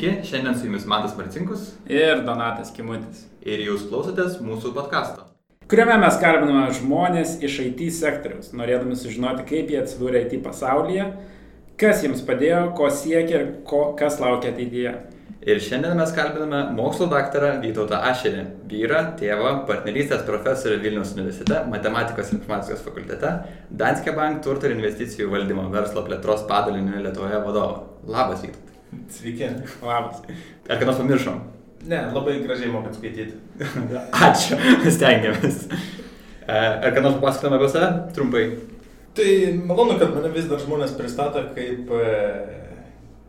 [0.00, 3.26] Sveiki, šiandien su jumis Matas Marcinkus ir Donatas Kimutis.
[3.44, 5.26] Ir jūs klausotės mūsų podkasto.
[5.68, 11.04] Kuriame mes kalbiname žmonės iš IT sektoriaus, norėdami sužinoti, kaip jie atsidūrė IT pasaulyje,
[11.76, 14.94] kas jiems padėjo, ko siekia ir ko, kas laukia ateityje.
[15.44, 22.32] Ir šiandien mes kalbiname mokslo daktarą Vytautą Ašerį, vyrą, tėvą, partnerystės profesorių Vilnius universitete, matematikos
[22.32, 23.36] ir informatikos fakultete,
[23.84, 27.84] Danske Bank turto ir investicijų valdymo verslo plėtros padalinio Lietuvoje vadovą.
[28.08, 28.69] Labas, Vytautas.
[29.10, 29.48] Sveiki.
[29.82, 30.22] Labas.
[30.68, 31.40] Ar ką nors pamiršom?
[31.90, 33.38] Ne, labai gražiai mokat skaityti.
[34.26, 34.58] Ačiū,
[34.92, 35.62] stengiamės.
[35.70, 37.90] E, ar ką nors papasakotum apie save?
[38.16, 38.44] Trumpai.
[39.16, 39.28] Tai
[39.66, 42.80] malonu, kad mane vis dar žmonės pristato kaip, e,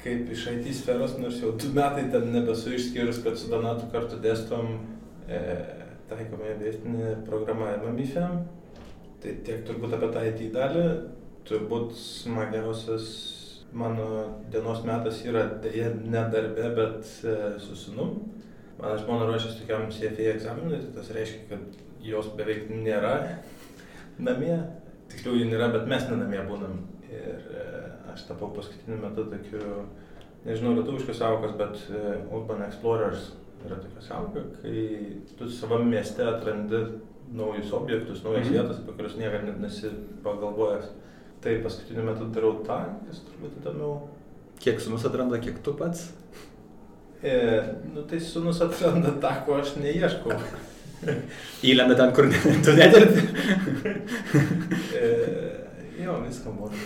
[0.02, 4.20] kaip iš IT sferos, nors jau du metai ten nebesu išskyrus, kad su Donatu kartu
[4.22, 4.74] dėstom
[5.30, 5.41] e,
[6.12, 8.41] taikomąją dėstinį programavimą MIFEM.
[9.22, 10.88] Tai tiek turbūt apie tą IT dalį.
[11.46, 13.08] Turbūt smagiausias
[13.74, 14.06] mano
[14.52, 18.08] dienos metas yra dėja ne darbe, bet e, su sunu.
[18.80, 23.16] Mano žmona ruošiasi tokiam CFA egzaminui, tai tas reiškia, kad jos beveik nėra
[24.20, 24.55] namie.
[25.12, 26.80] Tiksliau, ji nėra, bet mes nenamie būnam.
[27.12, 27.68] Ir e,
[28.13, 29.85] aš tapau paskutiniu metu tokiu,
[30.46, 33.32] nežinau, lietuviškas savokas, bet e, Urban Explorers
[33.66, 34.85] yra tokia savoka, kai
[35.38, 36.80] tu savam mieste atrandi
[37.32, 38.58] naujus objektus, naujas -hmm.
[38.58, 39.91] vietas, apie kurias niekada net nesi
[40.24, 40.90] pagalvojęs.
[41.42, 43.96] Tai paskutiniu metu darau tą, kas turbūt įdomiau.
[44.62, 46.12] Kiek sunus atranda, kiek tu pats?
[47.22, 47.34] E,
[47.94, 50.38] nu tai sunus atranda tą, ko aš neieškau.
[51.72, 52.30] Įlenda ten, kur
[52.66, 53.24] tu nedirbi.
[55.02, 55.10] e,
[56.04, 56.84] jo, viską būna.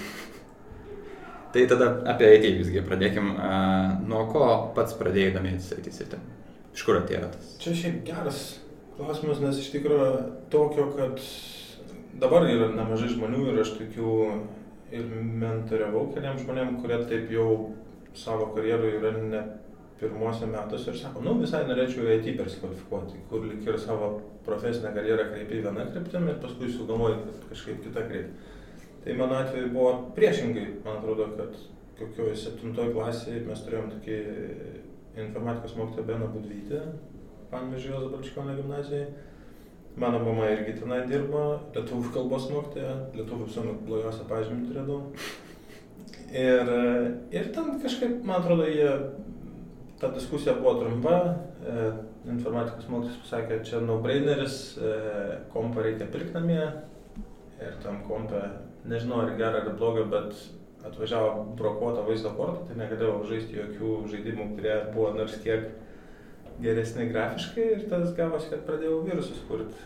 [1.56, 3.36] Tai tada apie IT visgi pradėkim.
[4.08, 6.20] Nuo ko pats pradėjai domėtis IT sritį?
[6.76, 7.54] Iš kur atėjo tas?
[7.64, 8.42] Čia šiaip geras
[8.96, 10.10] klausimas, nes iš tikrųjų
[10.52, 11.22] tokio, kad
[12.22, 14.14] dabar yra nemažai žmonių ir aš tokių
[14.96, 17.50] ir mentoriavau keliam žmonėm, kurie taip jau
[18.16, 19.44] savo karjerų yra ne
[20.00, 24.10] pirmuose metuose ir sako, nu visai norėčiau IT persikvalifikuoti, kur lik ir savo
[24.48, 28.52] profesinę karjerą kreipiai vieną kryptimį ir paskui sugalvoji, kažkaip kitą kreipti.
[29.06, 31.56] Tai mano atveju buvo priešingai, man atrodo, kad
[32.00, 34.18] kokioje septintoje klasėje mes turėjom tokį
[35.24, 36.82] informatikos mokytoją Beną Budvytį,
[37.52, 39.08] Panvežijos Zabalčikono gimnazijoje
[39.98, 41.42] Mano mama irgi tenai dirbo,
[41.72, 44.98] lietuvių kalbos mokytoja, lietuvių visuomet blogiausią pažymį turėdavau.
[46.36, 46.72] Ir,
[47.32, 48.90] ir ten kažkaip, man atrodo, jie,
[50.02, 51.14] ta diskusija buvo trumpa,
[51.64, 51.86] e,
[52.34, 54.92] informatikos mokytojas pasakė, čia no-braineris, e,
[55.54, 56.66] kompą reikia pirkti namie.
[57.64, 58.44] Ir tam kompą,
[58.92, 60.36] nežinau ar gerą ar blogą, bet
[60.86, 65.72] atvažiavo brokuota vaizdo kortą, tai negalėjau žaisti jokių žaidimų, kurie buvo nors kiek
[66.62, 69.82] geresni grafiškai ir tas gavosi, kad pradėjau virusus kurti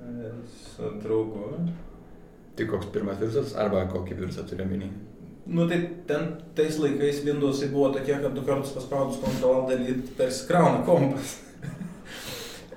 [0.00, 0.30] e,
[0.62, 1.50] su draugu.
[2.56, 4.88] Tai koks pirmas virusas arba kokį virusą turiu minį?
[5.46, 5.78] Nu tai
[6.08, 11.36] ten tais laikais Windowsai buvo tokie, kad du kartus paspaudus Ctrl dalyt persikrauna kompas.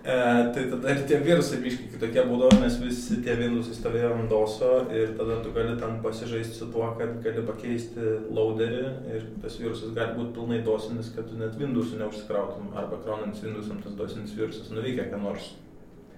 [0.10, 4.32] E, tai tada ir tie virusai biškai kitokie būdavo, nes visi tie Windowsai stovėjo ant
[4.32, 8.82] doso ir tada tu gali ten pasižaisti su tuo, kad gali pakeisti loaderį
[9.14, 13.84] ir tas virusas gali būti pilnai dosinis, kad tu net Windowsų neužsikrautum arba kraunant Windowsam
[13.86, 15.52] tas dosinis virusas nuveikia ką nors.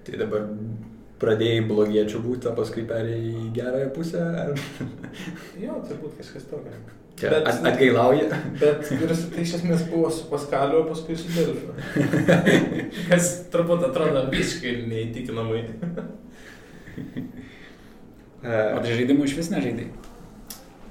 [0.07, 0.47] Tai dabar
[1.21, 4.23] pradėjai blogiečių būti, o paskui perėjai į gerąją pusę?
[5.65, 6.79] Jo, turbūt kažkas tokio.
[7.21, 8.37] Čia bet, at, atgailauja.
[8.57, 11.75] Bet virusai tai iš esmės buvo su Paskaliu, o paskui su Delfiu.
[13.11, 15.59] Kas turbūt atrodo visiškai neįtikinamai.
[18.41, 19.91] tai žaidimų iš vis nežaidai?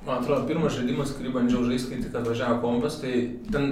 [0.06, 3.10] Man atrodo, pirmas žaidimas, kurį bandžiau žaisti, kai tik atvažiavo kompas, tai
[3.50, 3.66] ten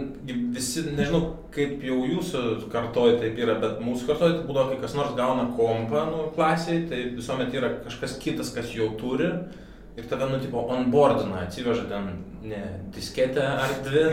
[0.52, 1.22] visi, nežinau,
[1.54, 2.42] kaip jau jūsų
[2.74, 6.82] kartoje taip yra, bet mūsų kartoje tai būdavo, kai kas nors gauna kompą nu, klasiai,
[6.90, 9.30] tai visuomet yra kažkas kitas, kas jau turi
[9.98, 12.10] ir tave, nu, tipo, onboardina, atsiveža ten
[12.48, 12.62] ne
[12.94, 14.06] disketę ar dvi,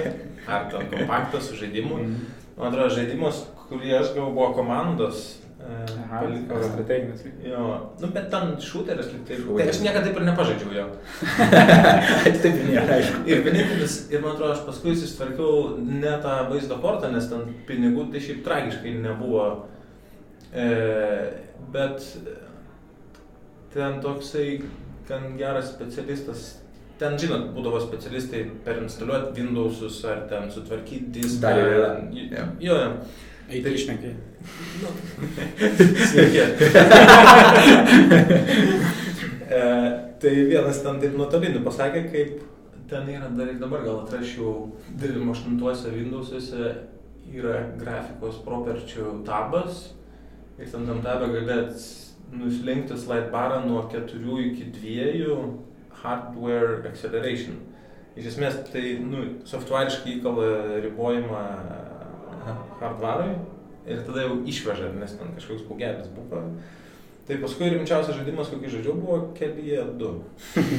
[0.47, 1.97] ar ten kompaktą su žaidimu.
[2.01, 2.19] Mm.
[2.57, 5.25] Man atrodo, žaidimas, kurį aš gavau, buvo komandos.
[5.65, 6.21] E, Aha,
[6.69, 7.23] strateginis.
[7.41, 7.63] Jo,
[8.01, 9.39] nu, bet ten šūteris liktai.
[9.47, 10.85] Tai aš niekada taip ir nepažaidžiau jo.
[12.43, 13.23] taip ir nėra, aišku.
[13.31, 18.07] Ir vienintelis, ir man atrodo, aš paskui susitvarkiau ne tą vaizdo kortą, nes ten pinigų
[18.13, 19.47] tai šiaip tragiškai nebuvo.
[20.53, 20.67] E,
[21.73, 22.05] bet
[23.73, 24.49] ten toksai
[25.09, 26.45] gan geras specialistas.
[26.95, 31.41] Ten, žinot, būdavo specialistai per instaliuoti Windows'us ar ten sutvarkyti diską.
[31.43, 31.89] Dar yra.
[32.63, 32.91] Jo, jo.
[33.49, 34.13] Eiti tai išnekai.
[34.81, 34.93] Nu.
[36.09, 36.39] Sveiki.
[39.49, 39.61] e,
[40.23, 42.39] tai vienas ten taip nuotoliniu pasakė, kaip
[42.89, 46.71] ten yra dar ir dabar, gal atrašiau 98 Windows'uose
[47.35, 49.89] yra grafikos properčių tabas
[50.57, 51.75] ir ten tam tabą galėt
[52.39, 55.37] nuslinkti slide barą nuo 4 iki 2
[56.03, 57.59] hardware acceleration.
[58.15, 61.43] Iš esmės, tai, nu, softvariškai įkala ribojimą
[62.79, 63.33] hardvarui
[63.89, 66.43] ir tada jau išveža, nes ten kažkoks bugelis buvo.
[67.25, 70.11] Tai paskui rimčiausias žaidimas, kokį žaidžiau, buvo kelyje 2.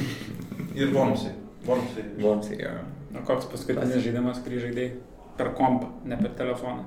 [0.81, 1.35] ir Vomsai.
[1.67, 2.05] Vomsai.
[2.23, 2.77] Vomsai, jo.
[3.17, 4.93] O koks paskutinis žaidimas, kurį žaidėjai?
[5.37, 6.87] Per kompą, ne per telefoną.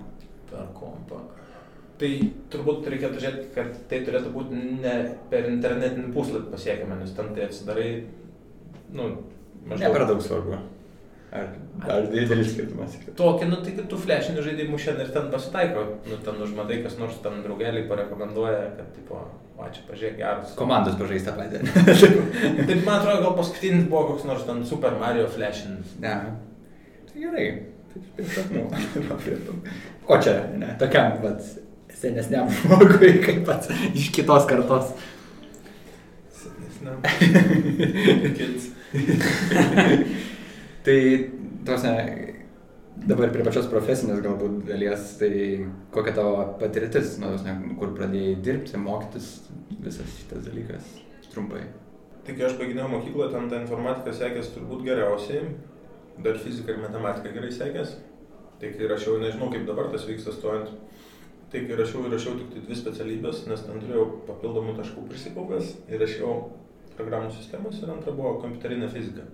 [0.50, 1.20] Per kompą.
[2.00, 2.10] Tai
[2.54, 4.96] turbūt reikėtų žiūrėti, kad tai turėtų būti ne
[5.32, 7.90] per internetinį puslapį pasiekiama, nes ten tai atsidarai,
[8.96, 9.10] nu,
[9.66, 9.84] maždaug.
[9.84, 10.60] Ne per daug svarbu.
[11.30, 11.52] Ar,
[11.86, 12.96] ar didelis skirtumas?
[13.20, 17.20] Tokį, nu tai kitų flashinių žaidimų šiandien ir ten pasitaiko, nu ten užmatai, kas nors
[17.22, 19.20] ten draugeliai parekomenduoja, kad, tipo,
[19.60, 20.56] o čia pažiūrėk geras.
[20.58, 21.62] Komandos pažais tą patį.
[22.70, 25.94] Taip, man atrodo, gal paskutinis buvo koks nors ten Super Mario flashinis.
[26.02, 26.16] Ne.
[27.12, 27.50] Tai gerai.
[27.94, 29.30] Taip, taip,
[30.10, 31.46] o čia, ne, tokiam, bet
[32.00, 34.94] senesniam žmogui, kaip pats iš kitos kartos.
[36.40, 36.98] Senesniam.
[40.86, 41.30] Tai,
[41.66, 41.96] tos ne,
[43.08, 45.32] dabar prie pačios profesinės galbūt dalies, tai
[45.94, 49.28] kokia tavo patirtis, nu, ne, kur pradėjai dirbti, mokytis,
[49.84, 50.90] visas šitas dalykas,
[51.30, 51.66] trumpai.
[52.26, 55.44] Tai kai aš baiginėjau mokyklą, ten ta informatika sekėsi turbūt geriausiai,
[56.26, 58.02] dar fizika ir matematika gerai sekėsi.
[58.60, 60.74] Tai kai rašiau, nežinau kaip dabar tas vyksta stojant,
[61.52, 66.04] tai kai rašiau, rašiau tik tai dvi specialybės, nes ten turėjau papildomų taškų prisikaupęs ir
[66.04, 66.36] rašiau
[67.00, 69.26] programų sistemas ir antra buvo kompiuterinė fizika.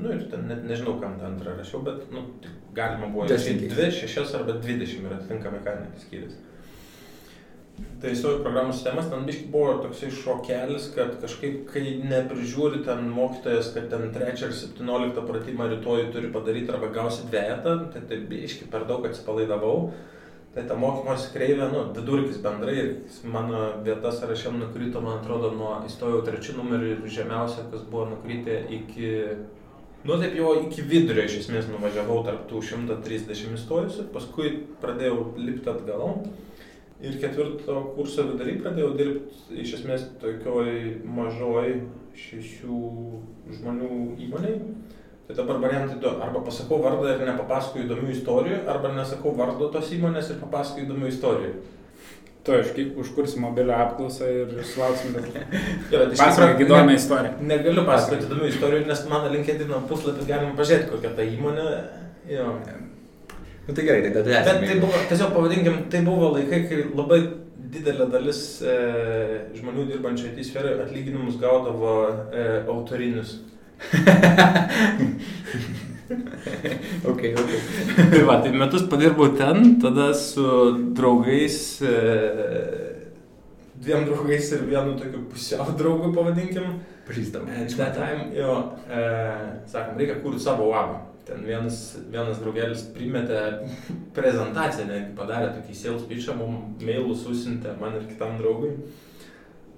[0.00, 2.26] Nu ir ten net nežinau, kam tą antrą rašiau, bet nu,
[2.76, 6.46] galima buvo rašyti 2, 6 arba 20 ir atitinkami kainai skiriasi.
[8.00, 13.72] Tai įstojau programų sistemas, ten biškai buvo toksai šokelis, kad kažkaip, kai neprižiūri ten mokytojas,
[13.76, 18.68] kad ten 3 ar 17 pratimą rytoj turi padaryti arba gausi dvietą, tai tai biškai
[18.72, 19.90] per daug atsipalaidavau.
[20.50, 22.80] Tai ta mokymosi kreivė, nu, vidurkis bendrai
[23.30, 28.56] mano vieta sąraše nukrito, man atrodo, nuo įstojau trečių numerių ir žemiausia, kas buvo nukritę
[28.80, 29.12] iki
[30.04, 35.68] Nu taip jau iki vidurio iš esmės nuvažiavau tarp tų 130 įstojusių, paskui pradėjau lipti
[35.68, 36.22] atgal.
[37.04, 40.72] Ir ketvirto kurso vidury pradėjau dirbti iš esmės tokioj
[41.04, 41.74] mažoj
[42.16, 42.80] šešių
[43.58, 43.90] žmonių
[44.24, 44.56] įmoniai.
[45.30, 46.08] Tai dabar variantai du.
[46.08, 51.10] Arba pasakau vardą ir nepapasakoju įdomių istorijų, arba nesakau vardo tos įmonės ir papasakoju įdomių
[51.12, 51.52] istorijų.
[52.42, 52.56] Tu
[52.98, 55.28] užkursi mobilio apklausą ir sulauksim bet...
[56.18, 57.34] Pasakok įdomią istoriją.
[57.46, 61.68] Negaliu pasakoti įdomių istorijų, nes mano linkėdino puslapį galima pažiūrėti, kokia ta įmonė.
[62.30, 62.48] Jo.
[63.68, 64.42] Nu, tai gerai, tai tada.
[64.48, 67.20] Bet tai buvo, tiesiog pavadinkim, tai buvo laikai, kai labai
[67.70, 68.74] didelė dalis e,
[69.60, 73.36] žmonių dirbančių IT sferoje atlyginimus gaudavo e, autorinius.
[77.10, 77.50] ok, ok.
[78.10, 80.44] tai va, tai metus padirbau ten, tada su
[80.96, 81.94] draugais, e,
[83.80, 86.66] dviem draugais ir vienu tokiu pusiau draugu pavadinkim.
[87.08, 87.42] Pažįstam.
[87.74, 88.50] That time, jo,
[88.86, 88.88] e,
[89.66, 90.96] sakom, reikia kurti savo webą.
[91.26, 91.76] Ten vienas,
[92.10, 93.40] vienas draugelis primetė
[94.16, 98.72] prezentaciją, netgi padarė tokį sales pitchą, mums mailus susintė man ir kitam draugui.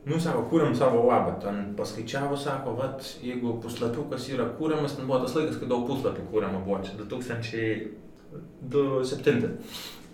[0.02, 5.22] Nu, sako, kūrėm savo labą, ten paskaičiavo, sako, vat, jeigu puslapiukas yra kūriamas, ten buvo
[5.22, 9.46] tas laikas, kai daug puslapių kūriama buvo, čia 2007.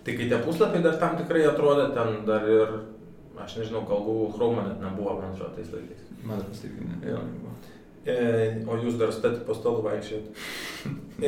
[0.05, 2.69] Tai kai tie puslapiai dar tam tikrai atrodė, ten dar ir,
[3.41, 6.01] aš nežinau, gal Google Chrome net nebuvo, man atrodo, tais laikais.
[6.21, 6.93] Man atrodo, taip, ne.
[7.09, 7.49] Jo, nebuvo.
[8.05, 8.13] E,
[8.69, 10.25] o jūs dar stati po stolu vaikščiat.
[11.19, 11.21] E,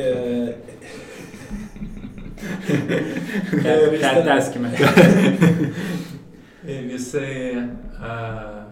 [4.22, 4.70] Tęskime.
[6.62, 8.62] Visai uh,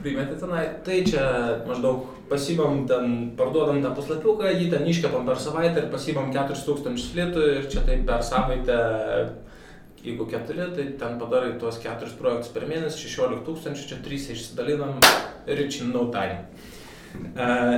[0.00, 1.24] primetė tenai, tai čia
[1.66, 7.44] maždaug pasimam ten, parduodam tą puslapiuką, jį ten iškepam per savaitę ir pasimam 4000 litų
[7.56, 8.78] ir čia taip per savaitę,
[10.04, 14.96] jeigu 4, tai ten padarai tuos 4 projektus per mėnesį, 16 tūkstančių, čia 3 išsidalinam,
[15.48, 16.46] rich in no time.
[17.34, 17.74] Uh,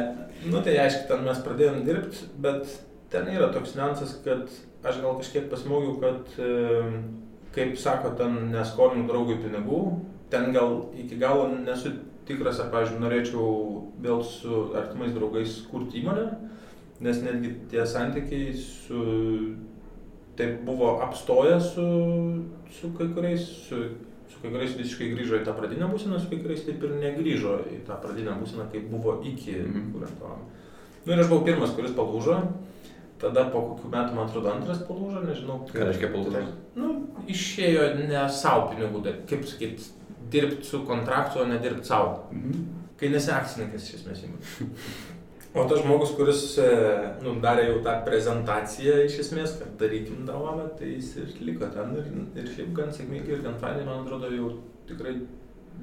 [0.50, 2.68] nu tai aišku, ten mes pradėjom dirbti, bet
[3.10, 4.46] ten yra toks niuansas, kad
[4.84, 7.00] aš gal kažkiek pasimokiau, kad uh,
[7.54, 9.80] kaip sako, ten neskolinu draugui pinigų,
[10.30, 11.92] ten gal iki galo nesu
[12.28, 13.46] tikras, ar, pavyzdžiui, norėčiau
[14.02, 16.28] vėl su artimais draugais kurti įmonę,
[17.02, 19.02] nes netgi tie santykiai su,
[20.38, 21.88] taip buvo apstoję su,
[22.76, 23.82] su kai kuriais, su,
[24.30, 27.58] su kai kuriais visiškai grįžo į tą pradinę būseną, su kai kuriais taip ir negrįžo
[27.72, 29.92] į tą pradinę būseną, kaip buvo iki mhm.
[29.96, 30.34] kuriant to.
[31.06, 32.36] Nu ir aš buvau pirmas, kuris palūžo.
[33.20, 35.58] Tada po kokių metų, man atrodo, antras palūžo, nežinau.
[35.68, 36.44] Ką reiškia palūžo?
[36.80, 36.92] Nu,
[37.28, 39.90] išėjo ne savo pinigų, kaip sakyt,
[40.32, 42.30] dirbti su kontraktu, o ne dirbti savo.
[42.32, 42.66] Mhm.
[43.00, 44.58] Kai nesi akcininkas iš esmės įmonės.
[45.50, 46.66] O tas žmogus, kuris e,
[47.24, 51.96] nu, darė jau tą prezentaciją iš esmės, kad darykim davamą, tai jis ir liko ten
[51.98, 54.52] ir, ir šiaip gan sėkmingai ir gan fainai, man atrodo, jau
[54.86, 55.16] tikrai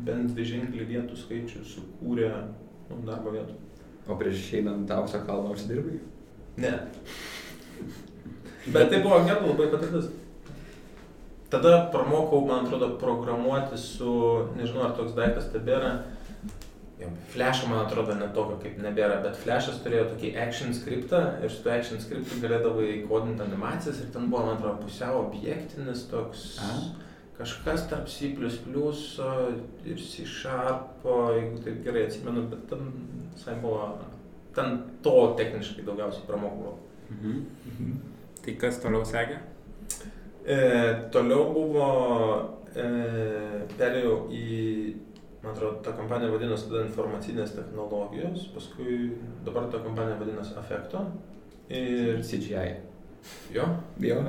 [0.07, 3.57] bent dvi ženklį vietų skaičių sukūrė nu, darbo vietų.
[4.07, 5.99] O prieš išeinant aukso kalną užsidirbai?
[6.57, 6.73] Ne.
[8.67, 10.09] Bet tai buvo gera labai patirtis.
[11.49, 14.13] Tada pramokau, man atrodo, programuoti su,
[14.57, 15.93] nežinau ar toks daiktas tebėra,
[17.31, 21.61] flash'o man atrodo net tokio kaip nebėra, bet flash'as turėjo tokį action scriptą ir su
[21.63, 26.73] tuo action scriptu galėdavai kodinti animacijas ir ten buvo, man atrodo, pusiau objektinis toks A.
[27.37, 32.91] kažkas tarp C++ ir C Sharp, jeigu taip gerai atsimenu, bet ten
[33.35, 33.91] visai buvo,
[34.57, 36.77] ten to techniškai daugiausiai pramokau.
[37.13, 37.97] Mhm.
[38.43, 39.37] Tai kas toliau sekė?
[40.47, 40.57] E,
[41.11, 41.87] toliau buvo,
[42.71, 42.85] e,
[43.77, 44.45] perėjau į,
[45.43, 49.11] man atrodo, ta kompanija vadinosi tada informacinės technologijos, paskui
[49.45, 51.03] dabar ta kompanija vadinasi Affecto.
[51.67, 52.77] Ir CGI.
[53.51, 53.65] jo,
[53.99, 54.21] Jo,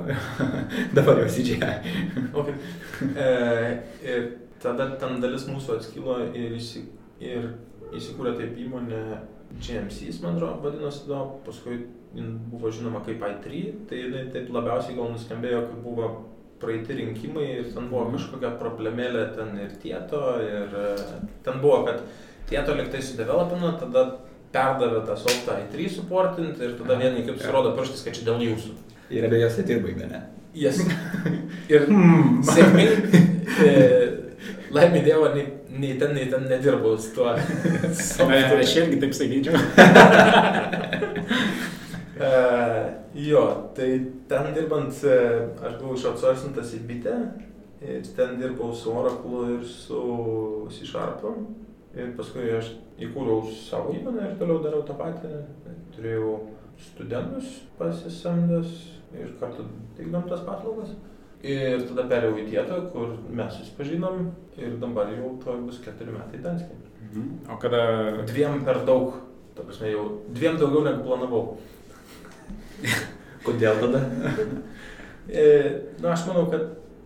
[0.97, 1.59] dabar jau CGI.
[2.35, 2.55] okay.
[3.15, 3.29] e,
[4.03, 4.25] ir
[4.59, 6.83] tada ten dalis mūsų atskilo ir, įsi,
[7.23, 7.47] ir
[7.95, 8.99] įsikūrė taip įmonė
[9.57, 11.81] GMC, man atrodo, vadinosi tada, paskui
[12.51, 16.09] buvo žinoma kaip i3, tai jinai taip labiausiai gal nuskambėjo, kad buvo
[16.59, 20.87] praeiti rinkimai ir ten buvo kažkokia problemėlė ten ir tieto, ir e,
[21.45, 22.01] ten buvo, kad
[22.49, 24.05] tieto liktai sudevelopino, tada
[24.53, 28.75] perdavė tą softą i3 supportinti ir tada vieni kitus rodo pirštis, kad čia dėl jūsų.
[29.13, 30.23] Ir abiejose dirbai, ne?
[30.57, 30.81] Jas.
[31.73, 33.23] Ir sėkmingai,
[33.61, 33.73] e,
[34.73, 35.45] laimė Dievo, nei,
[35.79, 37.33] nei ten, nei ten nedirbau su tuo.
[38.59, 39.55] Aš irgi taip sakyčiau.
[42.19, 42.29] E,
[43.13, 43.93] jo, tai
[44.27, 45.13] ten dirbant, e,
[45.63, 47.13] aš buvau išoutsourcintas į bitę
[47.79, 50.01] ir ten dirbau su Oracle ir su
[50.67, 51.31] C Sharpu.
[51.95, 55.31] Ir paskui aš įkūriau savo įmonę ir toliau dariau tą patį.
[55.95, 56.35] Turėjau
[56.89, 58.75] studentus pasisamdęs
[59.15, 59.65] ir kartu
[59.97, 60.91] teikdom tas paslaugas.
[61.39, 64.25] Ir tada perėjau į tietą, kur mes susipažinom
[64.59, 66.75] ir dabar jau to bus keturi metai Danskė.
[67.05, 67.29] Mhm.
[67.53, 67.83] O kada...
[68.27, 69.13] Dviem per daug,
[69.55, 70.03] ta prasme jau
[70.35, 71.45] dviem daugiau negu planavau.
[73.45, 74.03] Kodėl tada?
[75.29, 75.45] E,
[76.01, 76.63] Na, aš manau, kad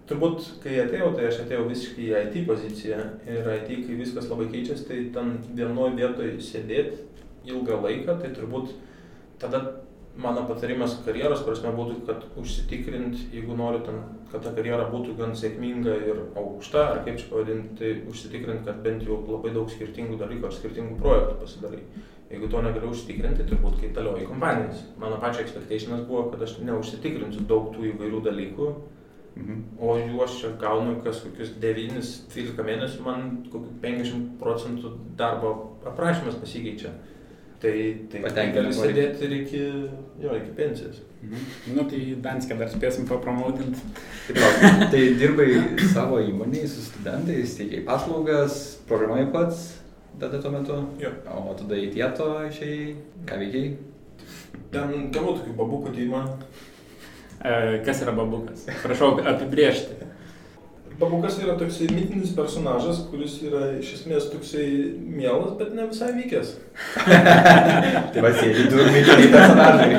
[0.09, 2.99] turbūt, kai atėjau, tai aš atėjau visiškai į IT poziciją.
[3.29, 7.01] Ir IT, kai viskas labai keičiasi, tai ten vienoje vietoje sėdėti
[7.51, 8.73] ilgą laiką, tai turbūt
[9.41, 9.63] tada
[10.15, 14.01] mano patarimas karjeros prasme būtų, kad užsitikrint, jeigu nori ten,
[14.33, 18.81] kad ta karjera būtų gan sėkminga ir aukšta, ar kaip čia pavadinti, tai užsitikrint, kad
[18.85, 21.83] bent jau labai daug skirtingų dalykų ar skirtingų projektų pasidarai.
[22.33, 24.81] Jeigu to negaliu užtikrinti, turbūt kai talioji kompanijas.
[24.97, 28.73] Mano pačio expectationas buvo, kad aš neužsitikrinsiu daug tų įvairių dalykų,
[29.35, 29.63] Mhm.
[29.79, 35.53] o juos čia gaunu kas kokius 9-13 mėnesių, man kokių 50 procentų darbo
[35.89, 36.91] aprašymas pasikeičia.
[37.63, 37.75] Tai,
[38.12, 39.60] tai Patenkina gali sėdėti ir iki,
[40.20, 40.98] jo, iki pensijos.
[41.24, 41.43] Mhm.
[41.77, 43.79] Nu, tai Danskė dar spėsim papromautinti.
[44.27, 44.50] Tai,
[44.91, 45.48] tai dirbai
[45.93, 48.58] savo įmonėje su studentais, teikiai paslaugas,
[48.89, 49.70] programai pats,
[50.20, 50.82] tada tuo metu.
[51.00, 51.13] Jo.
[51.32, 52.89] O tada į tieto išėjai,
[53.32, 53.72] ką veikiai?
[54.74, 56.25] Ten gavau tokių babukų tyrimą.
[57.39, 58.67] E, kas yra babukas?
[58.84, 60.03] Prašau apibriežti.
[61.00, 64.67] Babukas yra toksai mitinis personažas, kuris yra iš esmės toksai
[65.00, 66.53] mielas, bet ne visai vykęs.
[68.13, 69.89] Tai va, sėdi du mytiniai personažai.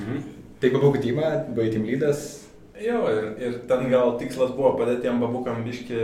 [0.00, 0.22] Mhm.
[0.60, 2.28] Tai buvau kutimą, buvai team lydas.
[2.80, 5.98] Jo, ir, ir ten gal tikslas buvo padėti tiem babukam biški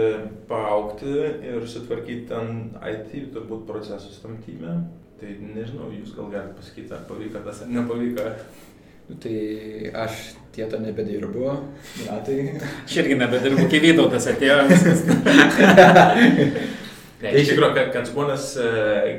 [0.49, 1.13] paaukti
[1.49, 4.75] ir sutvarkyti ten IT turbūt procesus tam tyme.
[5.17, 8.27] Tai nežinau, jūs gal galite pasakyti, ar pavyko tas ar nepavyko.
[9.07, 9.37] Nu, Tai
[10.03, 11.53] aš tieto nebedirbu,
[12.07, 12.39] metai.
[12.85, 14.59] Aš irgi nebedirbu, kai Vytautas atėjo.
[14.71, 15.05] viskas.
[17.17, 19.13] Ne, iš tikrųjų, kad, kad žmonės, e,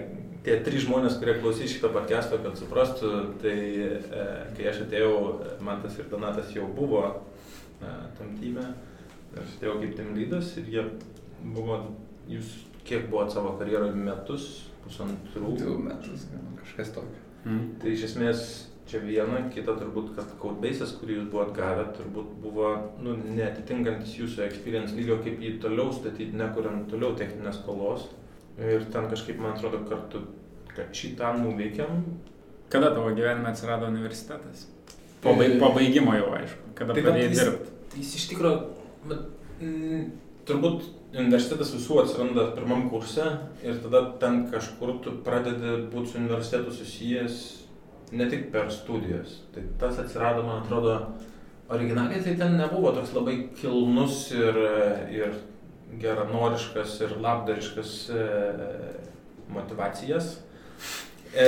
[0.46, 3.10] tie trys žmonės, kurie klausys šitą podcastą, kad suprastų,
[3.41, 5.15] tai e, kai aš atėjau,
[5.65, 7.89] man tas ir Donatas jau buvo e,
[8.20, 8.67] tam tyme.
[9.34, 10.86] Aš atėjau kaip tim lydas ir jie
[11.41, 11.79] buvo,
[12.29, 12.53] jūs
[12.86, 14.48] kiek buvot savo karjeroje metus,
[14.86, 15.56] pusantrų.
[15.58, 16.29] Du metus,
[16.62, 17.25] kažkas tokio.
[17.48, 17.65] Mhm.
[17.82, 18.46] Tai iš esmės
[18.89, 22.72] čia viena, kita turbūt, kad codebase'as, kurį jūs buvot gavę, turbūt buvo
[23.03, 28.08] nu, netitinkantis jūsų experience lygio, kaip jį toliau statyti, nekuriant toliau techninės kolos.
[28.58, 30.24] Ir ten kažkaip, man atrodo, kartu
[30.77, 32.03] kad šitą nuveikėm.
[32.74, 34.67] Kada tavo gyvenime atsirado universitetas?
[35.24, 36.74] Po, baig, po baigimo jau, aišku.
[36.77, 37.75] Kada Tai pradėjai dirbti?
[37.98, 39.17] Jis iš tikrųjų,
[39.62, 40.03] mm,
[40.48, 43.25] turbūt universitetas visų atsiranda pirmam kurse
[43.65, 47.39] ir tada ten kažkur tu pradedi būti su universitetu susijęs
[48.12, 49.42] ne tik per studijas.
[49.54, 50.96] Tai tas atsirado, man atrodo,
[51.70, 54.60] originaliai tai ten nebuvo toks labai kilnus ir,
[55.12, 55.36] ir
[56.00, 58.28] geranoriškas ir labdariškas e,
[59.52, 60.38] motivacijas.
[61.36, 61.48] E,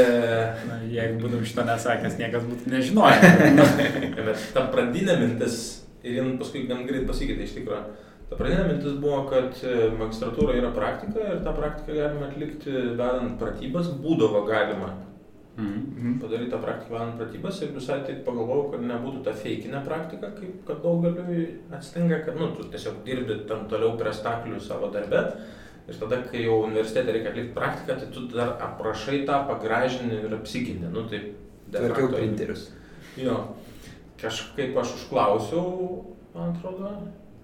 [0.68, 3.74] Na, jeigu būtum šito nesakęs, niekas būtų nežinojęs.
[4.28, 5.60] Bet ta pradinė mintis
[6.04, 8.08] ir jin paskui gan greit pasikeitė iš tikrųjų.
[8.30, 13.39] Ta pradinė mintis buvo, kad e, magistratūra yra praktika ir tą praktiką galima atlikti vedant
[13.39, 14.92] pratybas, būdavo galima
[15.60, 16.20] Mhm.
[16.22, 20.62] padaryti tą praktiką vedant pratybas ir visai taip pagalvojau, kad nebūtų ta feikinė praktika, kaip
[20.68, 25.25] kad daugeliu atsitinka, kad, nu, tu tiesiog dirbi tam toliau prie staklių savo darbe.
[25.89, 30.36] Ir tada, kai jau universitete reikia atlikti praktiką, tai tu dar aprašai tą, pagražini ir
[30.38, 30.92] apsigini.
[30.94, 31.24] Nu, tai
[31.72, 32.70] Tvarkiau printerius.
[33.18, 33.39] Jo.
[34.22, 35.66] Kažkaip aš užklausiau,
[36.34, 36.92] man atrodo,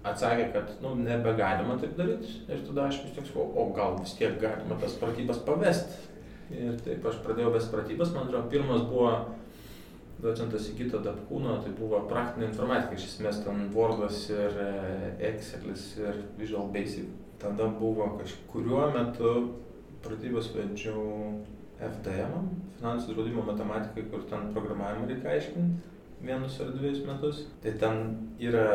[0.06, 2.40] atsakė, kad nu, nebegalima taip daryti.
[2.48, 6.15] Ir tada aš vis tiek sakau, o gal vis tiek galima tas pratybas pavesti.
[6.54, 9.10] Ir taip aš pradėjau vesti pratybas, man atrodo, pirmas buvo
[10.22, 14.70] docentas įgyto Dapkūno, tai buvo praktinė informatika, iš esmės ten Wordas ir e,
[15.32, 17.10] Excelis ir Visual Basic.
[17.42, 19.32] Tada buvo kažkuriuo metu
[20.06, 21.42] pratybas vedžiau
[21.76, 22.48] FDM,
[22.78, 27.42] finansų draudimo matematikai, kur ten programavimą reikia aiškinti vienus ar dviejus metus.
[27.62, 28.06] Tai ten
[28.40, 28.68] yra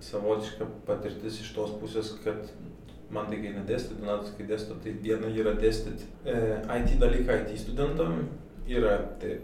[0.00, 2.48] savotiška patirtis iš tos pusės, kad
[3.10, 6.38] man tai kai nedėstyti, Donatas kai dėsto, tai viena yra dėstyti e,
[6.78, 8.24] IT dalyką IT studentam,
[8.66, 9.38] yra tai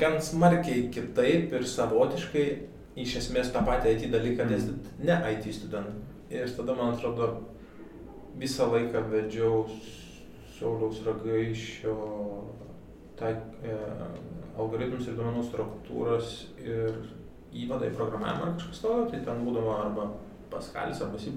[0.00, 2.46] gan smarkiai kitaip ir savotiškai
[3.02, 6.00] iš esmės tą patį IT dalyką dėstyti ne IT studentam.
[6.32, 7.28] Ir tada man atrodo
[8.40, 9.66] visą laiką vedžiau
[10.56, 11.96] Sauliaus Ragaišio
[13.18, 13.34] tai,
[13.66, 13.76] e,
[14.56, 16.96] algoritmus ir duomenų struktūras ir
[17.52, 20.08] įvadą į programavimą ar kažkas tokio, tai ten būdavo arba
[20.52, 21.32] Paskalis arba C++,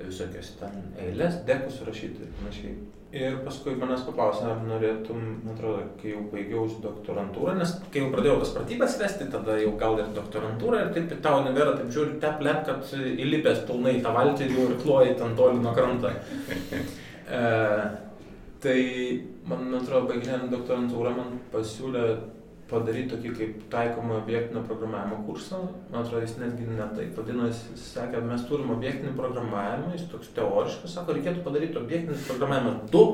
[0.00, 2.76] visokias ten eilės, dekus rašyti ir panašiai.
[3.16, 8.10] Ir paskui manęs paklausė, ar norėtum, man atrodo, kai jau baigiau doktorantūrą, nes kai jau
[8.12, 12.18] pradėjau tas pratybas vesti, tada jau gal ir doktorantūrą ir taip tau nebėra, taip žiūri,
[12.20, 16.12] tep lep, kad įlipęs pilnai tą valtį ir jau ir kloji ten toli nuo kranto.
[17.26, 17.38] E,
[18.62, 18.80] tai
[19.50, 22.04] man, atrodo, baigiant doktorantūrą man pasiūlė
[22.70, 25.60] padaryti tokį kaip taikomą objektinio programavimo kursą.
[25.92, 30.32] Man atrodo, jis netgi ne taip vadinasi, jis sakė, mes turim objektinį programavimą, jis toks
[30.36, 33.04] teoriškas, sako, reikėtų padaryti objektinį programavimą 2,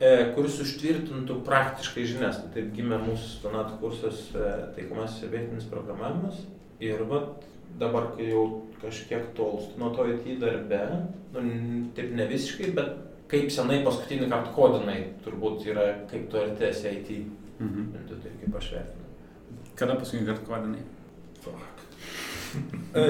[0.00, 2.40] e, kuris užtvirtintų praktiškai žinias.
[2.40, 6.40] Tai taip gimė mūsų donatų kursas e, taikomasis objektinis programavimas.
[6.84, 7.44] Ir vat
[7.80, 8.44] dabar, kai jau
[8.82, 10.82] kažkiek tolstu nuo to IT darbe,
[11.34, 11.44] nu,
[11.96, 12.96] taip ne visiškai, bet
[13.30, 17.16] kaip senai paskutinį kartą kodinai turbūt yra, kaip tu artėsi IT.
[17.60, 17.90] Mhm.
[17.94, 19.04] Bent jau taip kaip aš vertinu.
[19.78, 20.82] Kada paskutinį kartą kodinai?
[21.44, 21.82] Fuck.
[22.94, 23.04] e,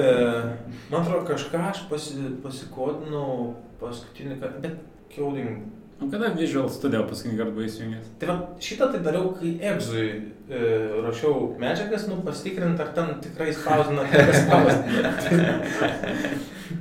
[0.89, 4.77] man atrodo, kažką aš pasi, pasikodinau paskutinį kartą, bet
[5.15, 5.65] coding.
[6.01, 8.07] O kada Visual Studio paskutinį kartą buvai įsijungęs?
[8.19, 10.63] Tai va, šitą tai dariau, kai egzui e,
[11.05, 15.13] rašiau medžiagas, nu pasitikrinti, ar ten tikrai spausdina, ar nespausdina.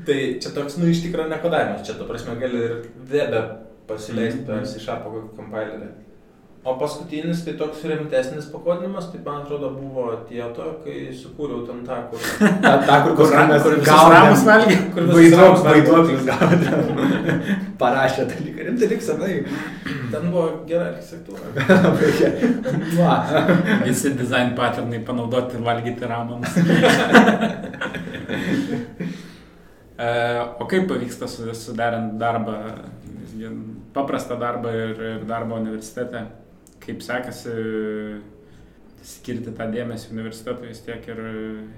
[0.08, 2.74] tai čia toks, nu, iš tikrųjų nekodavimas, čia, ta prasme, gali ir
[3.12, 3.44] webe
[3.88, 5.92] pasileisti per C-Sharp kokį kompilerį.
[6.64, 11.98] O paskutinis, tai toks rimtesnis pakodinimas, tai man atrodo buvo tieto, kai sukūriau ten tą,
[12.08, 12.20] kur...
[12.64, 14.76] Ta, kur Kur, mes kur visus gaunam- ramus valgė?
[14.94, 15.82] kur visus Vaiduok, ramus valgė.
[15.82, 16.80] vaiduoklius gaudam.
[17.82, 18.58] Parašė dalyką.
[18.70, 19.34] Rimtai tik senai.
[20.14, 21.46] Ten buvo gera architektūra.
[23.84, 26.48] Visi design patternai panaudoti valgyti ramams.
[29.94, 30.06] E,
[30.58, 32.54] o kaip pavyksta su- suderint darbą,
[33.94, 36.24] paprastą darbą ir, ir darbą universitete?
[36.84, 37.54] Kaip sekasi
[39.04, 41.20] skirti tą dėmesį universitetui vis tiek ir,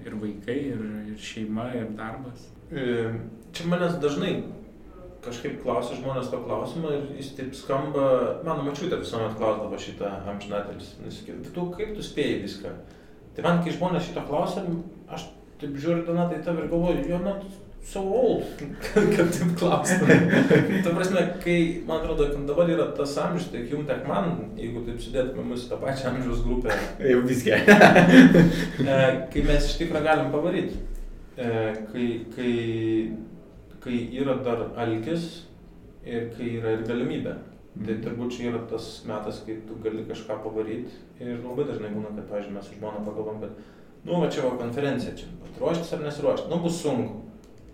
[0.06, 2.46] ir vaikai, ir, ir šeima, ir darbas?
[2.70, 3.10] E,
[3.56, 4.32] Čia manęs dažnai
[5.26, 8.04] kažkaip klausia žmonės to klausimo ir jis taip skamba,
[8.46, 10.92] mano mačiutė visuomet klausdavo šitą amžinatelis.
[11.04, 12.74] Jis sakė, "Tai tu kaip tu spėjai viską?
[13.36, 14.62] Tai man, kai žmonės šito klausia,
[15.08, 15.28] aš
[15.60, 17.40] taip žiūriu donatai tave ir galvoju, jo, na,
[17.87, 18.44] so old,
[19.16, 20.09] kad, taip klaustum.
[20.85, 24.83] Ta prasme, kai, man atrodo, kad dabar yra tas amžius, tiek jums, tiek man, jeigu
[24.88, 26.75] taip sudėtume mūsų tą pačią amžiaus grupę,
[27.12, 27.61] Jau viską.
[28.83, 28.96] E,
[29.33, 30.81] kai mes iš tikrųjų galim pavaryti.
[31.37, 31.51] E,
[31.92, 32.55] kai, kai,
[33.85, 35.29] kai yra dar alkis
[36.07, 37.37] ir kai yra ir galimybė.
[37.77, 40.96] Tai turbūt čia yra tas metas, kai tu gali kažką pavaryti.
[41.20, 43.55] Ir labai dažnai būna, kad, pavyzdžiui, mes su žmona pagalvom, kad,
[44.03, 45.29] nu, va čia va konferencija, čia,
[45.61, 47.22] ruoštis ar nesiruoštis, nu, bus sunku.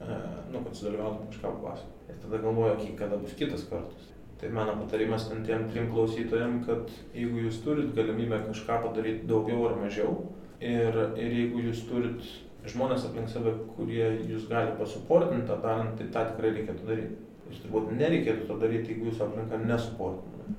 [0.08, 0.16] E,
[0.52, 2.08] nu, kad sudalyvautum kažką papasakoti.
[2.10, 4.08] Ir tada galvoju, okay, kada bus kitas kartas.
[4.40, 9.68] Tai mano patarimas ten tiem trim klausytojam, kad jeigu jūs turit galimybę kažką padaryti daugiau
[9.68, 10.16] ar mažiau,
[10.58, 12.26] ir, ir jeigu jūs turit
[12.66, 17.20] žmonės aplink save, kurie jūs gali pasuportinti tą darant, tai tą tikrai reikėtų daryti.
[17.52, 20.58] Ir turbūt nereikėtų to daryti, jeigu jūsų aplinka nesuportina.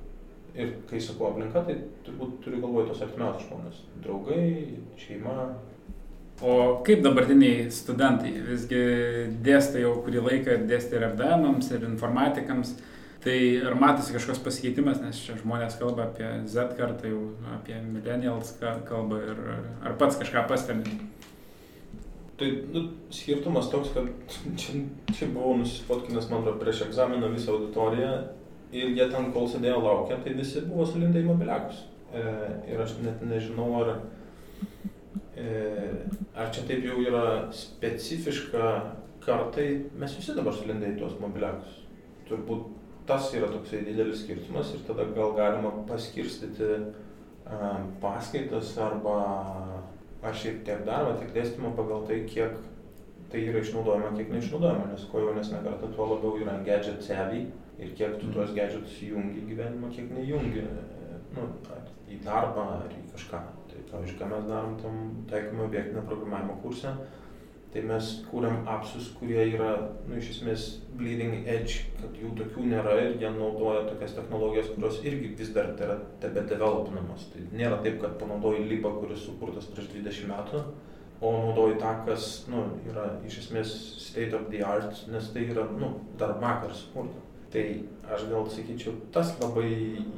[0.54, 1.76] Ir kai sakau aplinka, tai
[2.06, 3.80] turbūt turiu galvoje tos artimiausius žmonės.
[4.04, 4.44] Draugai,
[5.00, 5.48] šeima.
[6.42, 8.80] O kaip dabartiniai studentai, visgi
[9.46, 12.74] dėstai jau kurį laiką dėstai ir FDM-ams, ir informatikams,
[13.24, 17.20] tai ar matosi kažkoks pasikeitimas, nes čia žmonės kalba apie Z kartą, jau
[17.54, 19.44] apie millennials ka- kalba ir
[19.86, 20.98] ar pats kažką pastebi?
[22.36, 22.82] Tai nu,
[23.14, 24.10] skirtumas toks, kad
[24.60, 24.82] čia,
[25.14, 28.10] čia buvau nusifotkinęs, man atrodo, prieš egzaminą visą auditoriją
[28.74, 31.84] ir jie ten, kol sėdėjo laukia, tai visi buvo sulindę į mobiliakus.
[32.10, 32.26] E,
[32.74, 33.92] ir aš net nežinau, ar,
[35.34, 38.68] ar čia taip jau yra specifiška
[39.24, 39.68] kartai,
[39.98, 41.80] mes visi dabar sulindę į tuos mobiliakus.
[42.28, 42.68] Turbūt
[43.08, 46.70] tas yra toksai didelis skirtumas ir tada gal galima paskirstyti
[47.44, 49.16] a, paskaitas arba
[50.24, 52.54] aš šiaip tiek darbą, tiek dėstymą pagal tai, kiek
[53.32, 57.42] tai yra išnaudojama, kiek neišnaudojama, nes kuo jaunesnė karta, tuo labiau yra gadget savvy
[57.82, 60.64] ir kiek tu tuos gadgetus jungi gyvenimą, kiek nejungi
[61.34, 63.42] nu, ar į darbą ar į kažką.
[63.94, 66.96] Tai pavyzdžiui, ką mes darom tam taikomą objektinio programavimo kursą,
[67.72, 69.70] tai mes kūriam apsus, kurie yra,
[70.08, 70.64] nu, iš esmės,
[70.98, 75.70] bleeding edge, kad jų tokių nėra ir jie naudoja tokias technologijas, kurios irgi vis dar
[75.78, 77.28] yra tebe developinamos.
[77.32, 80.66] Tai nėra taip, kad panaudoji libą, kuris sukurtas prieš 20 metų,
[81.22, 83.74] o naudoji tą, kas, nu, yra iš esmės
[84.08, 87.22] state of the art, nes tai yra, nu, dar vakar sukurta.
[87.54, 87.66] Tai
[88.10, 89.70] aš gal sakyčiau, tas labai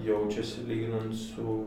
[0.04, 1.60] jaučiasi lyginant su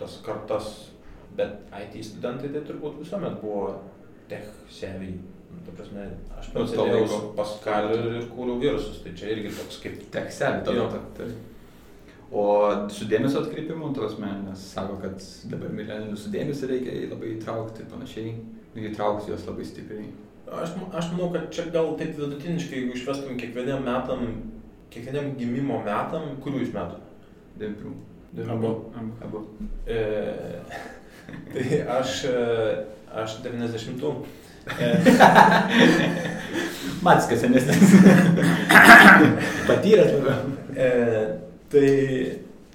[0.00, 0.90] tas kartas,
[1.36, 3.66] bet IT studentai tai turbūt visuomet buvo
[4.30, 5.12] tech savvy.
[5.50, 6.04] Nu, ta prasme,
[6.38, 10.60] aš Nu, pats to sėdėjau Paskaliu ir kūriau virusus, tai čia irgi toks kaip Tekselį
[10.66, 10.76] tada.
[10.78, 10.88] Jo.
[10.92, 11.30] ta- tai.
[12.30, 12.42] O
[12.94, 15.16] su dėmesio atkreipimu, tos mes sako, kad
[15.50, 18.34] dabar milenijus su dėmesio reikia labai įtraukti ir panašiai.
[18.78, 20.12] Įtraukti juos labai stipriai.
[20.50, 24.22] Aš, aš manau, kad čia gal taip vidutiniškai, jeigu išvestum kiekvienam metam,
[24.94, 27.02] kiekvienam gimimo metam, kurių iš metų?
[27.58, 27.92] Devintų.
[28.54, 28.70] Abu.
[28.94, 29.12] Abu.
[29.26, 29.42] Abu.
[29.90, 29.98] E,
[31.52, 32.44] tai aš, e,
[33.22, 34.12] aš 90-ų.
[34.70, 34.90] E,
[37.04, 37.94] Matskas senesnis.
[39.68, 40.52] Patyręs labiau.
[40.76, 40.90] e,
[41.72, 41.86] tai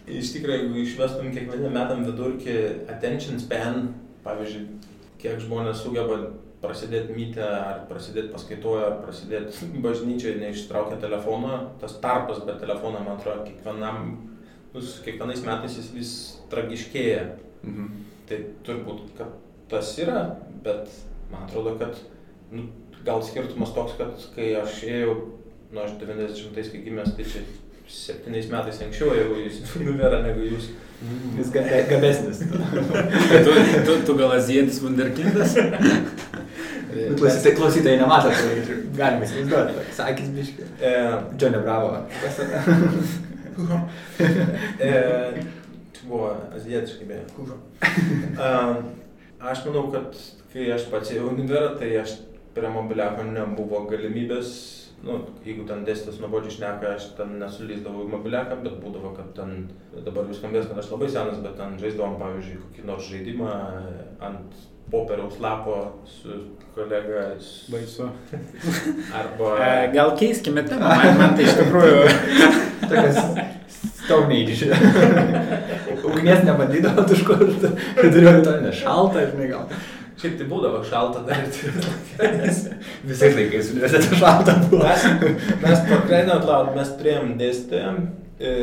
[0.06, 2.58] iš tikrųjų, jeigu išvestum kiekvienam metam vidurkį
[2.92, 3.94] attention span,
[4.26, 4.66] pavyzdžiui,
[5.22, 6.20] kiek žmonės sugeba
[6.66, 13.20] prasidėti mytę, ar prasidėti paskaitoje, ar prasidėti bažnyčioje, neištraukia telefono, tas tarpas be telefono, man
[13.20, 14.10] atrodo, kiekvienam,
[14.74, 16.18] nu, kiekvienais metais jis vis
[16.52, 17.24] tragiškėja.
[17.66, 17.94] Mhm.
[18.30, 19.34] Tai turbūt, kad
[19.70, 20.24] tas yra,
[20.66, 20.90] bet
[21.32, 21.98] man atrodo, kad
[22.52, 22.68] nu,
[23.06, 25.14] gal skirtumas toks, kad kai aš ėjau,
[25.74, 27.44] nu aš 90-ais, kai gimęs, tai čia
[27.86, 30.72] septyniais metais anksčiau, jeigu jis nuvera negu jūs.
[31.38, 32.40] Jis ga- ga- gabesnis.
[33.46, 33.52] Tu,
[33.86, 35.54] tu, tu gal azijietis wunderkindas?
[37.20, 39.82] Klausytai, klausytai nemato, tai galima įsivaizduoti.
[39.98, 40.64] Sakys biški.
[40.80, 40.94] E,
[41.42, 41.90] Johnny Bravo.
[44.80, 44.92] e,
[46.10, 47.26] buvo azijietiškai beje.
[48.38, 48.50] E,
[49.52, 50.18] aš manau, kad
[50.54, 52.18] kai aš pats ėjau į univerą, tai aš
[52.56, 54.52] prie mobiliako nebuvo galimybės,
[55.06, 59.68] nu, jeigu ten dėstytas nuobodžiai šneka, aš ten nesulyzdavau į mobiliaką, bet būdavo, kad ten,
[60.06, 63.52] dabar vis skambės, kad aš labai senas, bet ten žaisdavom, pavyzdžiui, kokį nors žaidimą
[64.30, 66.30] ant popieriaus lapo su
[66.76, 67.32] kolega.
[67.40, 68.10] s- Baisu.
[69.20, 69.56] Arba...
[69.66, 72.00] E, gal keiskime temą, man, man tai iš tikrųjų.
[72.90, 73.22] Tokias
[74.06, 74.68] Age.
[76.06, 77.40] Ugnies nebandydavo kažkur.
[77.98, 79.64] Turėjau to nešaltą, žinai, gal.
[80.22, 81.42] Šiaip tai būdavo šalta dar.
[83.04, 84.86] Visais laikais universitete šalta buvo.
[84.86, 85.08] mes,
[85.64, 87.92] mes pakreinę atlaud, mes turėjom dėstytoją,
[88.40, 88.54] e,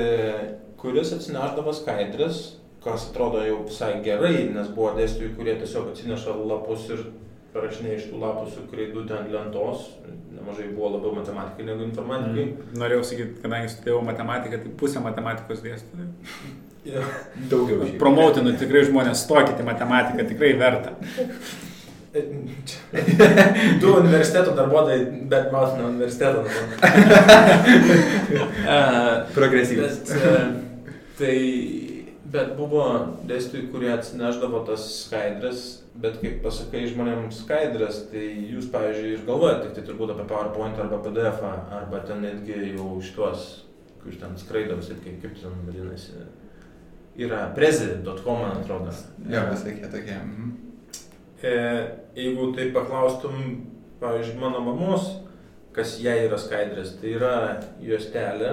[0.80, 2.38] kuris atsineždavo skaidrės,
[2.84, 7.04] kas atrodo jau visai gerai, nes buvo dėstytojų, kurie tiesiog atsineša lapus ir
[7.52, 9.88] parašinė iš tų lapų su kreidutė ant lentos.
[10.32, 12.46] Nemažai buvo labiau matematikai negu informatikai.
[12.48, 12.76] Mm.
[12.80, 16.06] Norėjau sakyti, kadangi studijavau matematiką, tai pusę matematikos dėstytojų.
[16.08, 16.70] Mm.
[17.52, 17.90] Daugiau.
[18.00, 20.96] Promoutinu tikrai žmonės, stokite į matematiką, tikrai verta.
[22.12, 22.24] E,
[23.80, 26.42] Du universiteto darbuotojai, bet maus nuo universiteto.
[28.64, 30.02] Uh, Progresyvus.
[30.08, 30.90] Bet, e,
[31.20, 31.38] tai,
[32.32, 32.84] bet buvo
[33.28, 35.64] dėstytojai, kurie atsineždavo tas skaidrės,
[36.02, 40.80] bet kaip pasakai žmonėms skaidrės, tai jūs, pavyzdžiui, ir galvojate tik tai turbūt apie PowerPoint
[40.80, 41.42] arba PDF,
[41.78, 43.48] arba ten netgi jau šitos,
[44.02, 46.24] kur ten skraido visi, kaip, kaip ten vadinasi.
[47.20, 48.94] Yra prezident.com, man atrodo.
[49.28, 50.16] Jo, visokie tokie.
[50.16, 50.52] mhm.
[51.42, 51.52] E,
[52.16, 53.34] jeigu tai paklaustum,
[54.00, 55.08] pavyzdžiui, mano mamos,
[55.74, 57.34] kas jai yra skaidrės, tai yra
[57.82, 58.52] juostelė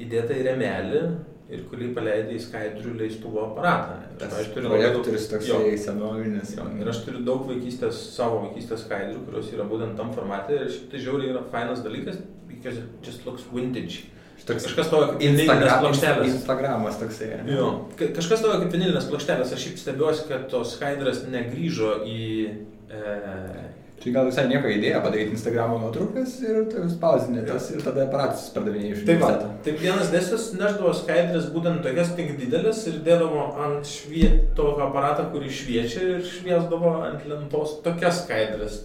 [0.00, 1.02] įdėta į remelį
[1.48, 3.94] ir kurį paleidai į skaidrių leistuvo aparatą.
[4.04, 5.46] Ir, pavyzdžiui, turiu labai daug- projektorius toks
[5.86, 6.52] senovinis.
[6.82, 10.90] Ir aš turiu daug vaikystės, savo vaikystės skaidrių, kurios yra būtent tam formate ir šiaip
[10.92, 14.04] tai žiauriai yra fainas dalykas, because it just looks vintage.
[14.48, 16.28] Toks Kažkas stovi kaip vinilinės plokštelės.
[16.32, 17.26] Instagramas toksai.
[17.50, 17.66] Jo,
[17.98, 22.54] Ka- kažkas tavo kaip vinilinės plokštelės, aš šiaip stebiuosi, kad tos skaidrės negryžo į,
[22.88, 23.67] e,
[23.98, 26.60] Tai gal visai nieko idėja padaryti Instagramo nuotraukas ir
[26.92, 29.48] spausinti tas ir tada aparatus pardavinėjai iš Taip, universiteto.
[29.66, 35.50] taip vienas dėstytojas neždavo skaidrės būtent tokias tik didelės ir dėdavo ant švieto aparatą, kurį
[35.50, 38.84] šviečia ir šviesdavo ant lentos tokias skaidrės.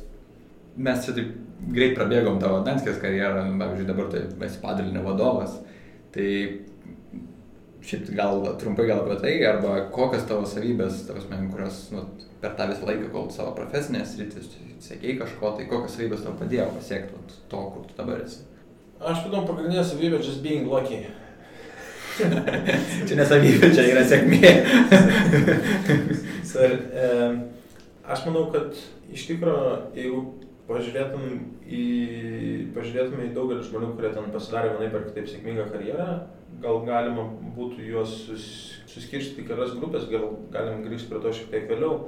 [0.81, 1.29] Mes čia taip
[1.77, 5.59] greit prabėgom tavo Danskės karjerą, pavyzdžiui, dabar tai esi padalinio vadovas.
[6.13, 6.27] Tai
[7.85, 12.07] šiaip gal trumpai gal apie tai, arba kokios tavo savybės, tavas men, kurios nu,
[12.43, 14.49] per tą visą laiką, kol savo profesinės rytis,
[14.83, 18.43] sėkiai kažko, tai kokios savybės tau padėjo pasiekti to, kur tu dabar esi.
[18.99, 21.05] Aš manau, pagrindinė savybė just being lucky.
[23.07, 24.51] čia nesavybė, čia yra sėkmė.
[26.51, 27.07] Sir, e,
[28.03, 28.75] aš manau, kad
[29.13, 30.21] iš tikrųjų, jeigu
[30.67, 31.23] pažiūrėtum
[31.63, 31.83] į,
[32.75, 36.09] pažiūrėtum į daugelį žmonių, kurie ten pasidarė vienaip ar kitaip sėkmingą karjerą,
[36.63, 37.25] gal galima
[37.57, 38.45] būtų juos sus,
[38.91, 42.03] suskirstyti į kelias grupės, gal galim grįžti prie to šiek tiek vėliau.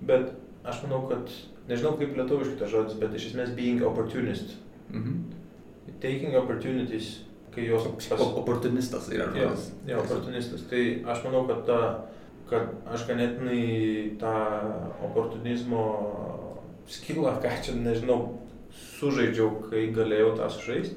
[0.00, 0.32] Bet
[0.64, 1.30] aš manau, kad,
[1.68, 4.56] nežinau kaip lietuviškai tas žodis, bet iš esmės being opportunist.
[4.90, 5.18] Mhm.
[6.00, 7.18] Taking opportunities,
[7.54, 9.70] kai jos O- Oportunistas yra Jo, žodis.
[9.86, 10.62] jo, oportunistas.
[10.70, 12.04] Tai aš manau, kad, ta,
[12.50, 14.34] kad aš ganėtinai tą
[15.04, 15.82] oportunizmo
[16.88, 18.38] skilą, ką čia nežinau,
[19.00, 20.96] sužaidžiau, kai galėjau tą sužaisti.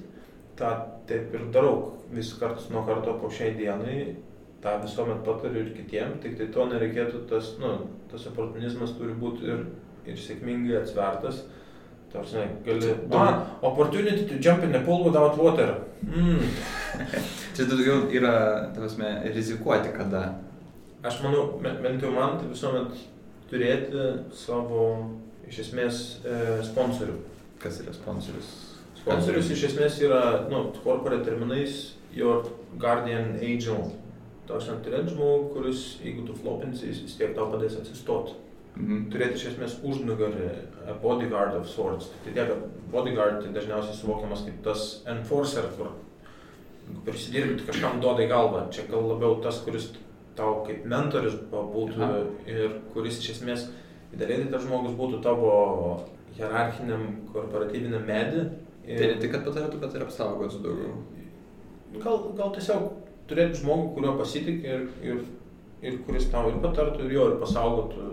[0.62, 0.70] tą
[1.08, 4.16] taip ir darau vis kartas nuo karto po šiai dienai,
[4.62, 7.74] tą visuomet patariu ir kitiems, tik tai to nereikėtų, tas, nu,
[8.12, 9.66] tas oportunizmas turi būti ir,
[10.06, 11.44] ir sėkmingai atsvertas.
[12.12, 12.90] Tarsi, gali...
[13.16, 15.78] Ah, opportunity to jump in a pool without water.
[16.04, 16.44] Mm.
[17.56, 18.34] Čia daugiau yra,
[18.76, 20.26] tavasme, rizikuoti kada.
[21.08, 23.00] Aš manau, be- bent jau man tai visuomet
[23.50, 24.84] turėti savo,
[25.48, 27.16] iš esmės, e, sponsorių.
[27.64, 28.52] Kas yra sponsorius?
[29.00, 30.22] Sponsorius iš esmės yra,
[30.52, 32.44] nu, corporate terminais, your
[32.78, 33.88] guardian angel.
[34.52, 38.36] Toks neturėt žmogų, kuris, jeigu tu flopinsi, jis vis tiek tau padės atsistoti.
[38.76, 39.06] Mhm.
[39.12, 40.50] Turėti iš esmės užnugarį,
[41.04, 42.10] bodyguard of sorts.
[42.26, 45.92] Tai tiek, kad bodyguard tai dažniausiai suvokiamas kaip tas enforcer, kur
[47.06, 47.16] tai
[47.68, 48.64] kažkam duoda į galvą.
[48.74, 49.92] Čia gal labiau tas, kuris
[50.36, 52.24] tau kaip mentorius būtų Aha.
[52.50, 53.68] ir kuris iš esmės,
[54.16, 55.54] idealiai tas žmogus būtų tavo
[56.38, 58.50] hierarchiniam korporatyviniam medį.
[58.82, 60.94] Tai ne tik, kad patarėtų, bet ir apsaugotų daugiau.
[62.02, 62.88] Gal, gal tiesiog
[63.32, 65.26] turėti žmogų, kuriuo pasitikė ir, ir,
[65.88, 68.08] ir kuris tau ir patartų, ir jo ir pasaugotų.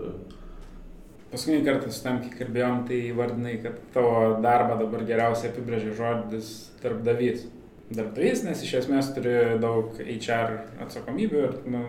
[1.29, 6.53] Paskutinį kartą su tam, kai kalbėjom, tai vardinai, kad tavo darbą dabar geriausiai apibrėžia žodis
[6.81, 7.45] darbdavys.
[7.93, 10.55] Darbdavys, nes iš esmės turi daug HR
[10.85, 11.83] atsakomybių ir nu,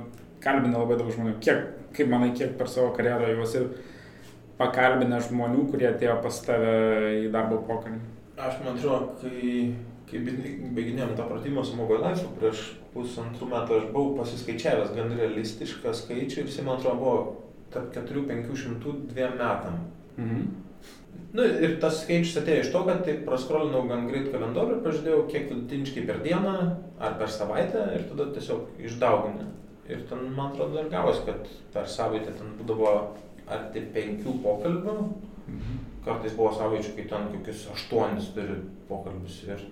[0.45, 1.39] kalbina labai daug žmonių.
[1.45, 1.65] Kiek,
[1.97, 3.65] kaip manai, kiek per savo karjerą jau esi
[4.61, 6.75] pakalbinę žmonių, kurie atėjo pas tave
[7.23, 8.01] į darbo pokalbį?
[8.41, 9.55] Aš man atrodo, kai,
[10.11, 10.21] kai
[10.77, 16.43] baiginėjom tą pratimą su Mobile Life, prieš pusantrų metų aš buvau pasiskaičiavęs gan realistišką skaičių
[16.43, 17.21] ir jis man atrodo buvo
[17.71, 19.79] tarp 4-500 dviem metam.
[20.17, 20.49] Mhm.
[21.31, 25.27] Nu, ir tas skaičius atėjo iš to, kad taip praskrolinau gan greit kalendorių ir pažiūrėjau,
[25.31, 26.55] kiek vidutiniškai per dieną
[26.99, 29.47] ar per savaitę ir tada tiesiog išdaugini.
[29.91, 32.91] Ir ten, man atrodo, dar gavosi, kad per savaitę ten būdavo
[33.51, 34.97] arti penkių pokalbių.
[35.47, 35.79] Mhm.
[36.05, 38.57] Kartais buvo savaičių, kai ten kokius aštuonis turi
[38.89, 39.43] pokalbius.
[39.47, 39.63] Ir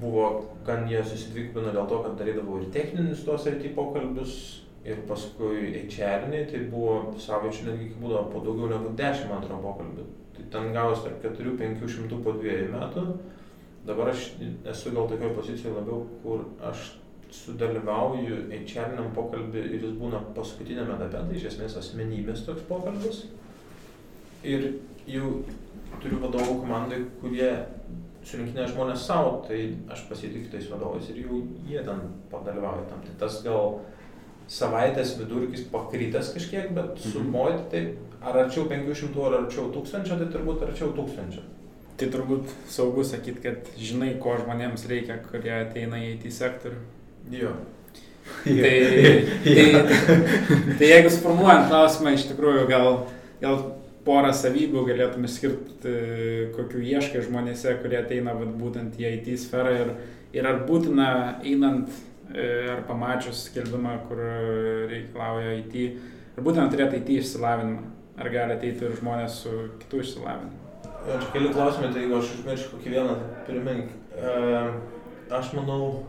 [0.00, 0.26] buvo
[0.66, 4.36] gan jie susidvigubino dėl to, kad darydavau ir techninius tos rytį pokalbius.
[4.84, 9.62] Ir paskui HR-iniai, tai buvo savaičių netgi kai būdavo po daugiau negu 10 man atrodo
[9.64, 10.02] pokalbių.
[10.36, 13.04] Tai ten gavosi tarp 4-500 po dviejų metų.
[13.88, 14.26] Dabar aš
[14.74, 16.84] esu gal tokioje pozicijoje labiau, kur aš
[17.32, 23.24] sudalyvauju HR-iniam pokalbį ir jis būna paskutinėme etape, tai iš esmės asmenybės toks pokalbis.
[24.44, 24.68] Ir
[25.08, 25.32] jau
[26.02, 27.50] turiu vadovų komandai, kurie
[28.24, 32.00] surinkinėja žmonės savo, tai aš pasitikiu tais vadovais ir jau jie ten
[32.32, 33.02] padalyvauja tam.
[33.04, 33.80] Tai tas gal
[34.48, 37.12] savaitės vidurkis pakrytęs kažkiek, bet Mhm.
[37.12, 37.82] sumuoti tai
[38.22, 41.40] ar arčiau 500 ar arčiau 1000, tai turbūt arčiau 1000.
[41.96, 46.80] Tai turbūt saugu sakyti, kad žinai, ko žmonėms reikia, kurie ateina į IT sektorių.
[47.30, 47.52] Jo.
[48.44, 48.52] Tai,
[49.44, 49.64] tai,
[50.78, 53.06] tai jeigu suformuojant klausimą, iš tikrųjų gal,
[53.40, 53.58] gal
[54.04, 55.92] porą savybių galėtum išskirti,
[56.54, 59.92] kokių ieškai žmonėse, kurie ateina vat, būtent į IT sferą ir,
[60.36, 61.08] ir ar būtina
[61.44, 61.88] einant
[62.32, 64.20] e, ar pamačius skelbimą, kur
[64.90, 65.78] reikalauja IT,
[66.36, 67.86] ar būtina turėti IT išsilavinimą,
[68.20, 70.60] ar gali ateiti ir žmonės su kitų išsilavinimu.
[71.04, 73.90] Čia keli klausimai, tai jeigu aš užmiršiu kokį vieną, tai primink.
[74.16, 74.34] E,
[75.36, 76.04] aš manau,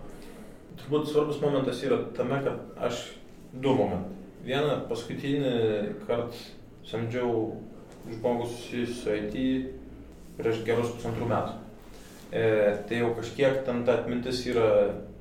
[0.79, 3.07] turbūt svarbus momentas yra tame, kad aš
[3.51, 4.13] du momentai.
[4.45, 5.51] Vieną paskutinį
[6.05, 6.43] kartą
[6.85, 7.31] samdžiau
[8.11, 9.35] žmogus su IT
[10.37, 11.61] prieš gerus pusantrų metų.
[12.35, 12.43] E,
[12.89, 14.67] tai jau kažkiek ten ta atmintis yra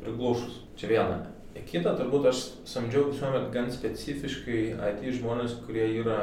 [0.03, 0.61] priglušus.
[0.75, 1.21] Čia viena.
[1.55, 6.17] Kita, turbūt aš samdžiau visuomet gan specifiškai IT žmonės, kurie yra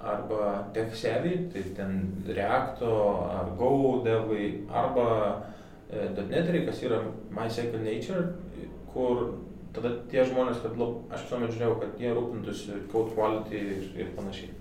[0.00, 2.94] arba tech savvy, tai ten Reacto
[3.28, 5.06] ar Go devai, arba
[5.90, 8.32] e, .NETeriai, kas yra My Second Nature,
[8.94, 9.36] kur
[9.76, 14.12] tada tie žmonės, kad lab, aš visuomet žiūrėjau, kad jie rūpintųsi code quality ir, ir
[14.16, 14.56] panašiai.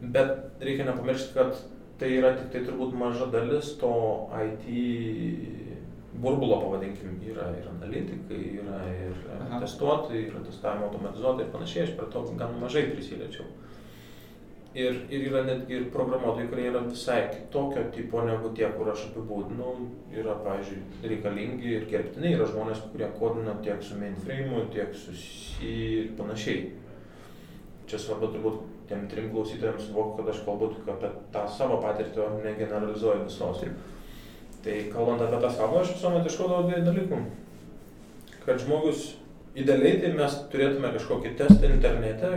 [0.00, 1.56] Bet reikia nepamiršti, kad
[1.98, 3.92] tai yra tik tai turbūt maža dalis to
[4.30, 4.68] IT
[6.22, 9.60] burbulo, pavadinkim, yra ir analitikai, yra ir Aha.
[9.62, 13.46] testuotojai, yra testavimo automatizuotojai ir panašiai, aš prie to gan mažai prisiliečiau.
[14.78, 19.06] Ir, ir yra netgi ir programuotojai, kurie yra visai kitokio tipo negu tie, kur aš
[19.08, 19.74] apibūdinau,
[20.14, 25.72] yra, pavyzdžiui, reikalingi ir gerbtiniai, yra žmonės, kurie kodina tiek su mainframe, tiek su C
[25.72, 26.68] ir panašiai.
[27.88, 32.22] Čia svarbu turbūt tiem trim klausytojams suvokti, kad aš kalbu tik apie tą savo patirtį,
[32.24, 33.64] o ne generalizuoju visos.
[34.64, 37.20] Tai kalbant apie tą savo, aš visuomet iškodavau dviejų dalykų.
[38.46, 39.12] Kad žmogus,
[39.58, 42.32] idealiai tai mes turėtume kažkokį testą internete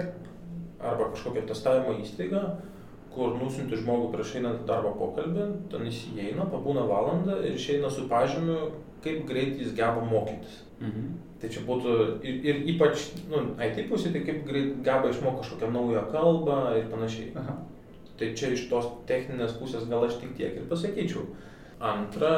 [0.81, 2.43] arba kažkokią testavimo įstaigą,
[3.11, 8.07] kur nusinti žmogų prieš einant darbo pokalbį, ten jis įeina, pabūna valandą ir išeina su
[8.11, 8.71] pažymiu,
[9.03, 10.61] kaip greit jis geba mokytis.
[10.79, 11.11] Mhm.
[11.41, 15.71] Tai čia būtų ir, ir ypač, nu, IT pusė, tai kaip greit geba išmokti kažkokią
[15.73, 17.31] naują kalbą ir panašiai.
[17.41, 17.55] Aha.
[18.19, 21.25] Tai čia iš tos techninės pusės gal aš tik tiek ir pasakyčiau.
[21.81, 22.33] Antra,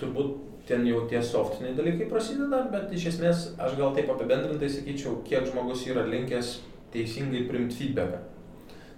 [0.00, 5.20] turbūt ten jau tie softiniai dalykai prasideda, bet iš esmės aš gal taip apibendrintai sakyčiau,
[5.28, 6.56] kiek žmogus yra linkęs
[6.94, 8.24] teisingai primti feedbacką.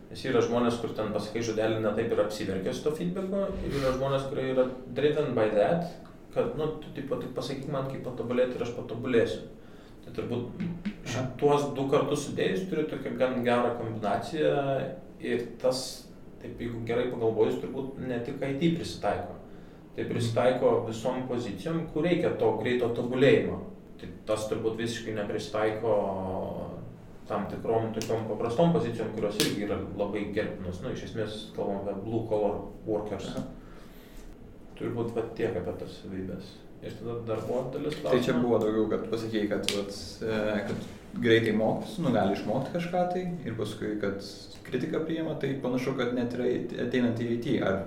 [0.08, 3.74] Nes yra žmonės, kur ten pasakai žodelį ne taip ir apsiverkė su to feedbacku, ir
[3.82, 4.64] yra žmonės, kurie yra
[4.96, 5.90] driven by that,
[6.34, 9.46] kad, nu, tu taip pat pasakyk man, kaip patobulėti ir aš patobulėsiu.
[10.04, 10.62] Tai turbūt
[11.08, 14.54] šitos du kartus sudėjus turi tokią gan gerą kombinaciją
[15.24, 15.82] ir tas,
[16.42, 19.38] taip jeigu gerai pagalvojus, turbūt ne tik IT prisitaiko
[19.98, 23.56] tai prisitaiko visom pozicijom, kur reikia to greito tobulėjimo.
[23.98, 25.94] Tai tas turbūt visiškai neprisitaiko
[27.26, 30.78] tam tikrom tokiom paprastom pozicijom, kurios irgi yra labai gerbtinos.
[30.84, 33.26] Nu, iš esmės kalbam apie blue collar workers.
[34.78, 36.54] Turbūt va tiek apie tas savybės.
[36.78, 37.96] Ir tada darbo dalis.
[38.04, 40.36] Tai čia buvo daugiau, kad pasakėjai, kad, vat, e,
[40.68, 40.84] kad
[41.18, 44.22] greitai mokosi, nu gali išmokti kažką tai ir paskui, kad
[44.68, 46.44] kritiką priima, tai panašu, kad net ir
[46.84, 47.80] ateinant į IT, ar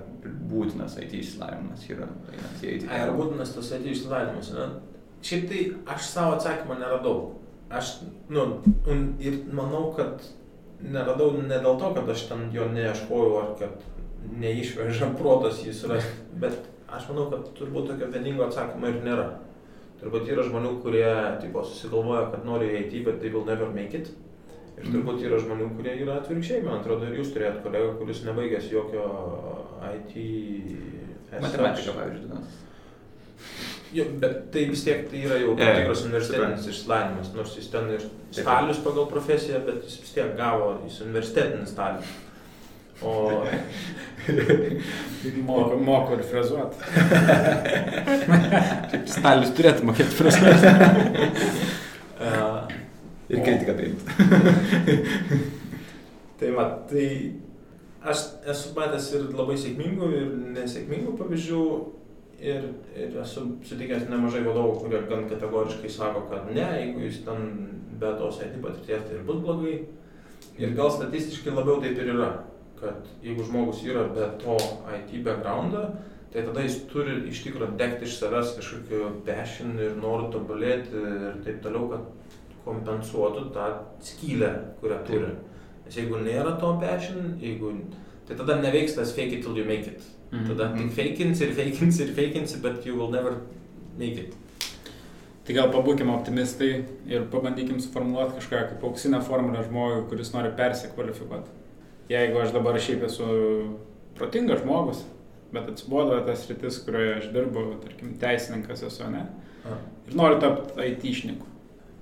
[0.50, 2.88] būtinas IT išsilavinimas yra einant į IT.
[2.98, 4.52] Ar būtinas tas IT išsilavinimas?
[4.58, 4.68] Ne?
[5.24, 5.62] Šiaip tai
[5.94, 7.16] aš savo atsakymą neradau.
[7.72, 7.94] Aš,
[8.28, 8.44] nu,
[9.22, 10.26] ir manau, kad
[10.82, 13.88] neradau ne dėl to, kad aš ten jo neieškojau, ar kad
[14.42, 16.02] neišveža protas jis yra,
[16.42, 16.58] bet
[16.96, 19.28] aš manau, kad turbūt tokio vieningo atsakymo ir nėra.
[20.02, 21.06] Turbūt yra žmonių, kurie
[21.42, 24.10] tipo, susigalvoja, kad nori į IT, bet they will never make it.
[24.80, 28.66] Ir turbūt yra žmonių, kurie yra atvirkščiai, man atrodo, ir jūs turėjot kolegą, kuris nebaigęs
[28.72, 29.06] jokio
[29.92, 30.18] IT.
[31.32, 32.42] Matematika, pavyzdžiui.
[33.92, 37.90] Jo, bet tai vis tiek tai yra jau tam tikras universitetinis išsilavinimas, nors jis ten
[37.92, 42.14] ir stalius pagal profesiją, bet jis vis tiek gavo, jis universitetinis stalius.
[43.04, 43.44] O...
[45.46, 46.76] moko, moko ir frezuoti.
[49.14, 50.66] Stalius turėtų mokėti frezuoti.
[53.32, 54.04] Ir kritiką priimti.
[56.36, 57.06] tai va, tai
[58.04, 61.62] aš esu matęs ir labai sėkmingų, ir nesėkmingų pavyzdžių.
[62.42, 62.66] Ir,
[62.98, 67.44] ir esu sutikęs nemažai vadovų, kurie gan kategoriškai sako, kad ne, jeigu jūs ten
[68.02, 69.76] be tos IT patirties, tai ir bus blogai.
[70.58, 72.32] Ir gal statistiškai labiau taip ir yra,
[72.82, 74.58] kad jeigu žmogus yra be to
[74.96, 75.84] IT backgroundą,
[76.32, 81.42] tai tada jis turi iš tikrųjų degti iš savęs kažkokiu passion ir noru tobulėti ir
[81.46, 83.68] taip toliau, kad kompensuotų tą
[84.04, 85.34] skylę, kurią turi.
[85.86, 87.74] Nes jeigu nėra to passion, jeigu,
[88.28, 90.02] tai tada neveiks tas fake it till you make it.
[90.32, 90.48] -hmm.
[90.48, 93.34] Tada tik fakinsi ir fakinsi ir fakinsi, but you will never
[93.98, 94.34] make it.
[95.44, 96.70] Tai gal pabūkime optimistai
[97.10, 101.61] ir pabandykim suformuoluoti kažką kaip auksinę formulę žmogui, kuris nori persikvalifikuoti.
[102.12, 103.26] Jeigu aš dabar šiaip esu
[104.18, 105.04] protingas žmogus,
[105.52, 109.26] bet atsibodo tas rytis, kurioje aš dirbu, tarkim, teisininkas esu, ne?
[109.64, 109.78] A.
[110.08, 111.48] Ir noriu tapti IT šniku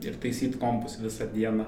[0.05, 1.66] ir taisyti kompus visą dieną.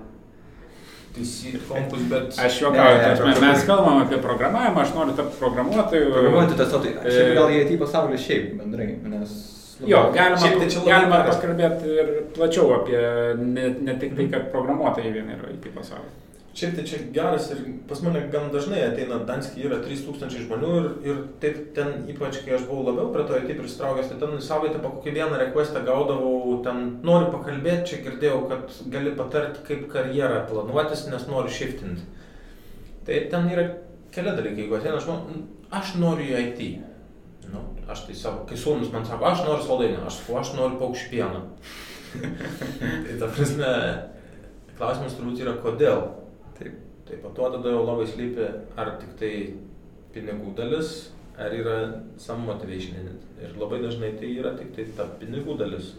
[1.13, 2.39] Taisyti kompus, bet...
[2.41, 6.13] Aš juokauju, mes kalbam apie programavimą, aš noriu tapti programuotoju.
[6.15, 7.03] Programuoti testuotojai.
[7.05, 9.37] Šiaip gal jie į pasaulį šiaip bendrai, nes...
[9.83, 12.99] Jo, galima, Šiaip, tai galima pakalbėti ir plačiau apie
[13.41, 16.13] ne, ne tik tai, kad programuotojai vieni yra į pasaulį.
[16.53, 20.89] Šiaip tai čia geras ir pas mane gan dažnai ateina Danskį, yra 3000 žmonių ir,
[21.07, 24.83] ir taip ten, ypač kai aš buvau labiau prie to IT pristraukęs, tai ten savaitę
[24.83, 30.45] po kokį vieną requestą gaudavau, ten noriu pakalbėti, čia girdėjau, kad gali patarti, kaip karjerą
[30.53, 32.05] planuotis, nes noriu shiftinti.
[33.09, 33.69] Tai ten yra
[34.13, 35.43] keli dalykai, jeigu ateina žmogus,
[35.73, 36.65] aš noriu į IT.
[37.49, 41.13] Nu, aš tai savo, kai sūnus man sako, aš noriu saldainį, aš aš noriu paukščių
[41.17, 41.47] pieną.
[43.09, 43.77] tai ta prasme,
[44.77, 46.11] klausimas turbūt yra kodėl.
[46.59, 46.79] Taip.
[47.09, 48.47] Tai po to tada jau labai slypi,
[48.79, 49.33] ar tik tai
[50.15, 51.77] pinigų dalis, ar yra
[52.21, 53.11] some motivation.
[53.43, 55.95] Ir labai dažnai tai yra tik tai ta pinigų dalis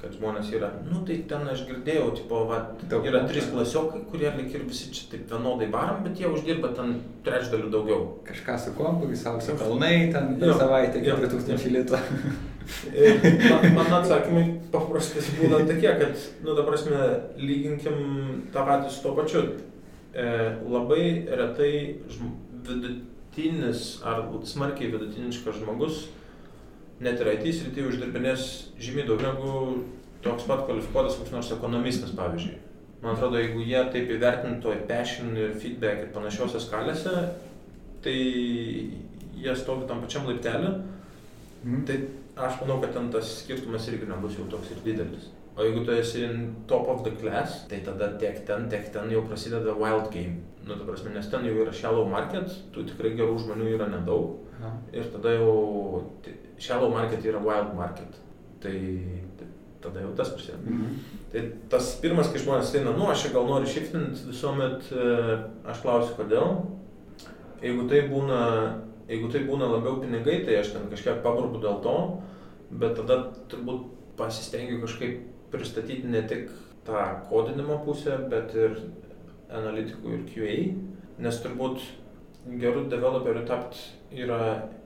[0.00, 2.60] kad žmonės yra, nu tai ten aš girdėjau, tipo, va,
[3.04, 6.94] yra trys klasiokai, kurie lik ir visi čia taip vienodai varom, bet jie uždirba ten
[7.26, 8.06] trečdalių daugiau.
[8.28, 11.18] Kažką su kompu, sausio kalnai, ten per savaitę Jo.
[11.20, 12.00] 4000 litų.
[13.50, 17.00] Man, man atsakymai paprastai būna tokie, kad, nu, ta prasme,
[17.40, 17.96] lyginkim
[18.54, 19.42] tą patį su to pačiu.
[20.10, 20.24] E,
[20.66, 21.72] labai retai
[22.66, 26.08] vidutinis ar smarkiai vidutiniškas žmogus,
[27.00, 28.48] net ir IT srityje uždirbinės
[28.82, 29.52] žymiai daugiau negu
[30.24, 32.58] toks pat kvalifikuotas koks nors ekonomistas, pavyzdžiui.
[33.00, 37.14] Man atrodo, jeigu jie taip įvertintų passion, ir feedback ir panašiose skalėse,
[38.04, 38.16] tai
[39.40, 40.74] jie stovi tam pačiam laiptelį,
[41.64, 41.84] Mhm.
[41.86, 41.96] Tai
[42.36, 45.28] aš manau, kad ten tas skirtumas irgi nebus jau toks ir didelis.
[45.60, 46.24] O jeigu tu esi
[46.66, 50.40] top of the class, tai tada tiek ten, tiek ten jau prasideda wild game.
[50.64, 54.38] Nu, ta prasme, nes ten jau yra shallow market, tų tikrai gerų žmonių yra nedaug.
[54.56, 54.70] Aha.
[54.96, 56.06] Ir tada jau
[56.56, 58.16] shallow market yra wild market.
[58.62, 58.72] Tai,
[59.84, 60.64] tada jau tas prasideda.
[60.64, 60.96] Mhm.
[61.32, 61.42] Tai
[61.74, 65.08] tas pirmas, kai žmonės eina, nu, aš gal noriu shiftinti, visuomet e,
[65.68, 66.56] aš klausiu, kodėl.
[67.60, 68.40] Jeigu tai būna,
[69.12, 71.96] jeigu tai būna labiau pinigai, tai aš ten kažkiek paburbu dėl to,
[72.80, 76.50] bet tada turbūt pasistengiu kažkaip pristatyti ne tik
[76.86, 78.76] tą kodinimo pusę, bet ir
[79.50, 80.58] analitikų ir QA,
[81.20, 81.82] nes turbūt
[82.60, 83.82] gerų developerių tapti
[84.22, 84.40] yra,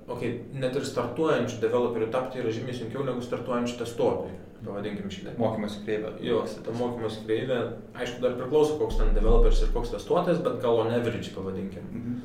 [0.09, 5.37] okei, okay, net ir startuojančių developerių tapti yra žymiai sunkiau negu startuojančių testuotojų, pavadinkim šitą.
[5.41, 6.15] Mokymosi kreivė.
[6.25, 7.61] Jo, ta mokymas kreivė,
[7.95, 11.87] aišku, dar priklauso, koks ten developeris ir koks testuotojas, bet gal on average pavadinkim.
[11.93, 12.17] Mhm.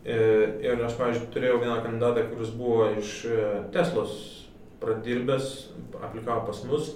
[0.00, 0.18] E,
[0.64, 3.40] Ir aš, pavyzdžiui, turėjau vieną kandidatą, kuris buvo iš e,
[3.74, 4.14] Teslos
[4.80, 5.50] pradirbęs,
[6.00, 6.94] aplikavo pas mus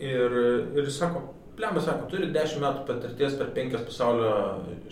[0.00, 0.38] ir,
[0.76, 1.26] ir jis sako,
[1.58, 4.28] Lemba sako, turi 10 metų patirties per 5 pasaulio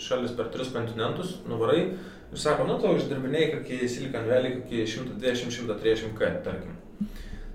[0.02, 6.16] šalis, per 3 kontinentus, nuvarai ir sako, nu tau išdirbiniai kokį Silicon Valley, kokį 120-130
[6.18, 6.74] k, tarkim.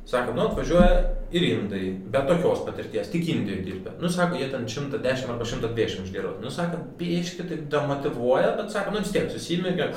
[0.08, 0.96] Sako, nu atvažiuoja
[1.36, 1.84] ir indai,
[2.14, 3.98] be tokios patirties, tik Indijoje dirbė.
[4.00, 6.34] Nu, sako, jie ten 110 arba 120 uždirba.
[6.42, 9.92] Nu, sako, bieški taip demotivuoja, bet sako, nu vis tiek susimėgia,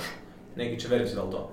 [0.59, 1.45] negi čia verksi dėl to.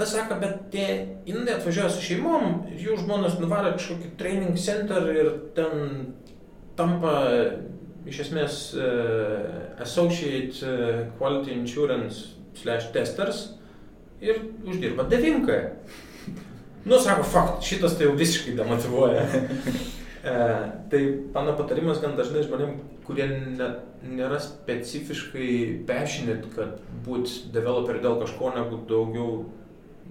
[0.00, 0.84] Tada sako, bet tie
[1.28, 6.14] indai atvažiuoja su šeimom jų žmonės nuvaro kažkokį training center ir ten
[6.78, 7.12] tampa
[8.08, 12.30] iš esmės uh, associate uh, quality insurance
[12.62, 13.42] slash testers
[14.24, 15.58] ir uždirba devinką.
[16.88, 19.28] Nu, sako, fakt, šitas tai jau visiškai demotivuoja.
[20.32, 20.34] e,
[20.88, 21.04] tai
[21.36, 23.68] mano patarimas gan dažnai žmonėm, kurie ne,
[24.16, 25.52] nėra specifiškai
[25.88, 29.42] passionate, kad būt developeriu dėl kažko negu daugiau,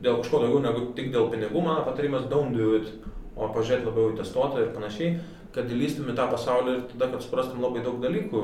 [0.04, 2.94] dėl kažko daugiau negu tik dėl pinigų, mano patarimas don't do it,
[3.36, 5.12] o pažiūrėti labiau į testuotoją ir panašiai,
[5.56, 8.42] kad įlystum į tą pasaulį ir tada, kad suprastum labai daug dalykų,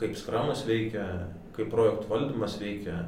[0.00, 1.06] kaip skramas veikia,
[1.56, 3.00] kaip projektų valdymas veikia,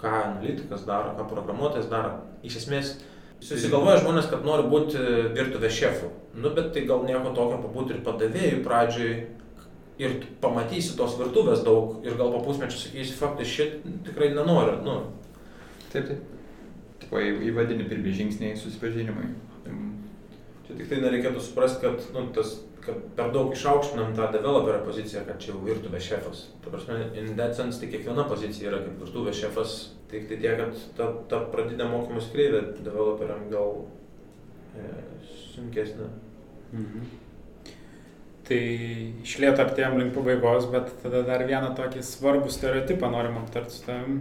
[0.00, 2.20] ką analitikas daro, ką programuotojas daro.
[2.46, 2.98] Iš esmės,
[3.40, 5.00] Susigalvoja žmonės, kad nori būti
[5.32, 6.10] virtuvės šefu.
[6.36, 9.14] Nu, bet tai gal nieko tokio pabūti ir padavėjų pradžioj.
[10.00, 14.76] Ir pamatysi tos virtuvės daug ir gal po pusmečio sakysi, faktai, šit tikrai nenoriu.
[14.84, 14.98] Nu,
[15.90, 16.29] Taip, taip.
[17.00, 19.30] Tipo, į- įvadini pirmie žingsniai susipažinimui.
[20.66, 25.24] Čia tik tai nereikėtų suprasti, kad, nu, tas, kad per daug išaukštinam tą developerio poziciją,
[25.26, 26.44] kad čia jau virtuvės šefas.
[26.64, 29.78] Ta prasme, in that sense, tai kiekviena pozicija yra kaip virtuvės šefas.
[30.12, 33.80] Tik tai tiek, kad ta, ta pradinė mokymus kreivė developeriam gal
[34.76, 34.86] e,
[35.54, 36.06] sunkesnė.
[36.72, 37.10] Mhm.
[38.50, 38.60] Tai
[39.22, 44.16] išlėt artėjom link pabaigos, bet tada dar vieną tokį svarbų stereotipą norim aptarti su tavim.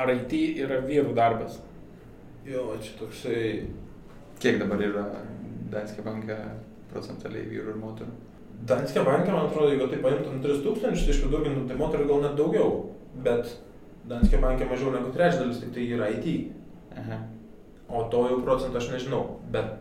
[0.00, 0.32] Ar IT
[0.64, 1.58] yra vyrų darbas?
[2.46, 3.42] Jo, čia toksai
[4.38, 5.04] Kiek dabar yra
[5.72, 6.36] Danske banke
[6.92, 8.12] procentaliai vyrų ir moterų?
[8.68, 12.76] Danske banke, man atrodo, jeigu tai paimtum 3000, tai išvidurkintum, tai moterų gal net daugiau.
[13.24, 13.50] Bet
[14.06, 16.28] Danske banke mažiau negu trečdalis, tik tai yra IT.
[17.02, 17.18] Aha.
[17.88, 19.24] O to jau procentų aš nežinau.
[19.52, 19.74] Bet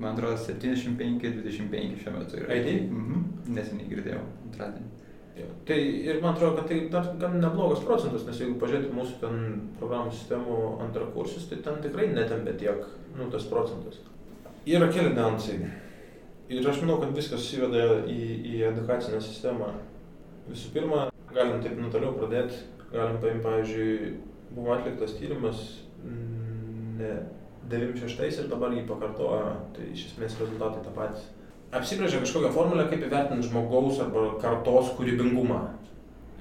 [0.00, 2.54] Man atrodo 75-25 šiuo metu yra.
[2.56, 2.88] IT?
[2.88, 3.24] Mhm.
[3.52, 4.86] Neseniai girdėjau, antradienį.
[5.68, 9.36] Tai ir man atrodo, kad tai dar gan neblogas procentas, nes jeigu pažiūrėtum mūsų ten
[9.80, 12.84] programų sistemų antrakursus, tai ten tikrai netempia tiek,
[13.18, 14.00] nu, tas procentas.
[14.68, 15.60] Yra keli niuansai.
[16.50, 18.20] Ir aš manau, kad viskas susiveda į,
[18.50, 19.70] į edukacinę sistemą.
[20.50, 24.14] Visų pirma, galim taip nuo toliau pradėti, galim paimti, pavyzdžiui,
[24.56, 25.60] buvo atliktas tyrimas
[26.02, 27.12] mm, ne,
[27.70, 31.28] 96 ir dabar jį pakartojo, tai iš esmės rezultatai tą patys.
[31.70, 35.60] Apsibrėžia kažkokią formulę, kaip įvertinti žmogaus arba kartos kūrybingumą.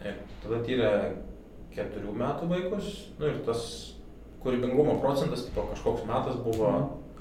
[0.01, 0.91] Ir tada tyrė
[1.75, 2.88] keturių metų vaikus,
[3.19, 3.61] nu ir tas
[4.41, 6.71] kūrybingumo procentas, tipo kažkoks metas buvo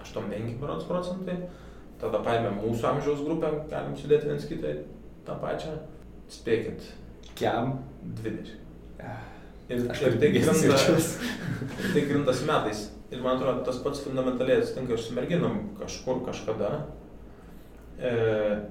[0.00, 1.36] 8-5 berods procentai,
[2.00, 4.76] tada paėmėm mūsų amžiaus grupę, galim sudėti viens kitai
[5.26, 5.74] tą pačią.
[6.32, 6.84] Spėkit,
[7.38, 7.78] Kiam?
[8.22, 8.54] 20.
[9.68, 11.28] Ir, Aš ir tai taip grinda, jaučiuosi.
[11.76, 12.86] ir tai grindas metais.
[13.12, 16.70] Ir man atrodo, tas pats fundamentaliai atsitinka ir su merginom kažkur kažkada.
[17.98, 18.10] E,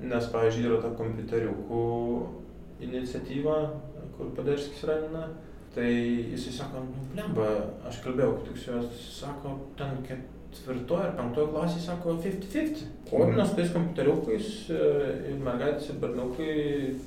[0.07, 1.83] nes, pavyzdžiui, yra ta kompiuteriukų
[2.87, 3.57] iniciatyva,
[4.15, 5.27] kur Paderskis ramina.
[5.75, 7.47] Tai jisai sako, nu, blemba,
[7.85, 12.85] aš kalbėjau, tik su juos, sako, ten ketvirtoje ar penktoje klasėje, sako, 50-50.
[13.11, 14.79] Koordina su tais kompiuteriukais e,
[15.33, 16.55] ir mergaitės ir berniukai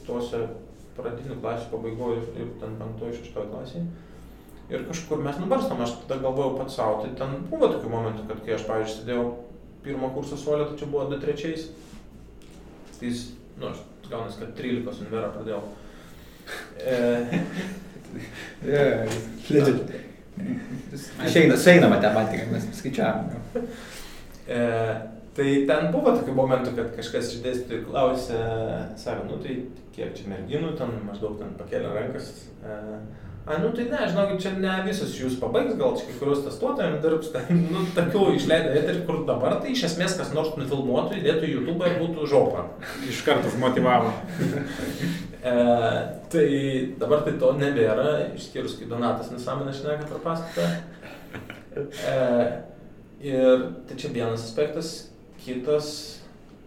[0.07, 0.45] tuose
[0.95, 3.85] pradinių klasių pabaigoje ir, ten penktoje, šeštoje klasėje.
[4.71, 8.45] Ir kažkur mes nubarstam, aš tada galvojau pats savo, tai ten buvo tokių momentų, kad
[8.45, 9.25] kai aš, pavyzdžiui, sėdėjau
[9.83, 11.71] pirmo kurso suolė, tai čia buvo 2-3.
[13.01, 13.79] Tai jis, nu, aš
[14.11, 15.63] gaunasi, kad 13 univera pradėjau.
[16.85, 16.99] E,
[19.55, 19.95] legit.
[21.25, 23.31] Išeina, sueina matematika, mes skaičiavam.
[23.33, 23.65] jau.
[24.51, 24.61] E,
[25.37, 28.41] tai ten buvo tokių momentų, kad kažkas iš dėstytojų klausė,
[29.01, 29.57] sako, nu tai
[29.95, 32.33] kiek čia merginų, ten maždaug ten pakėlė rankas.
[32.61, 32.79] E,
[33.47, 37.01] A, nu tai ne, žinokit, čia ne visos jūs pabaigs, gal čia kai kurios testuotojams
[37.03, 41.49] dirbs, ten, nu, tokių išleidę eterį, kur dabar tai iš esmės kas nors nufilmuotų, įdėtų
[41.55, 42.67] YouTube ir būtų žopa.
[43.09, 44.13] Iš karto motivavo.
[45.41, 45.53] E,
[46.29, 46.49] tai
[47.01, 50.67] dabar tai to nebėra, išskyrus kai Donatas nesąmonę šneka per pastatą.
[51.81, 52.17] E,
[53.25, 54.91] ir tai čia vienas aspektas,
[55.41, 55.89] kitas,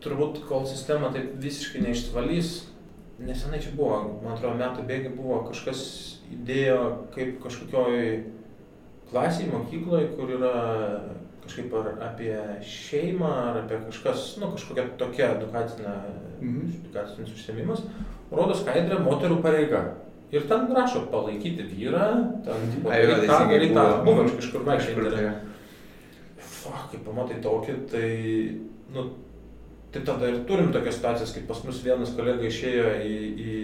[0.01, 2.51] turbūt kol sistema taip visiškai neištvalys,
[3.21, 5.85] nesenai čia buvo, man atrodo, metų bėgi buvo kažkas
[6.31, 6.79] įdėjo
[7.15, 8.23] kaip kažkokioj
[9.11, 10.53] klasiai, mokykloje, kur yra
[11.43, 15.95] kažkaip ar apie šeimą, ar apie kažkas, nu, kažkokia tokia edukacinė,
[16.41, 16.69] Mhm.
[16.85, 17.83] edukacinis užsiemimas,
[18.31, 19.83] rodo skaidrę moterų pareiga.
[20.33, 22.07] Ir ten rašo palaikyti vyrą,
[22.43, 24.15] ten tipo, Ai, daryk tą, daryk tą, buvo.
[24.15, 25.33] buvo aš kažkur vaikščiai.
[26.39, 28.07] Fuck, kai pamatai tokį, tai,
[28.95, 29.03] nu,
[29.91, 33.57] tai tada ir turim tokias situacijas, kaip pas mus vienas kolega išėjo į, į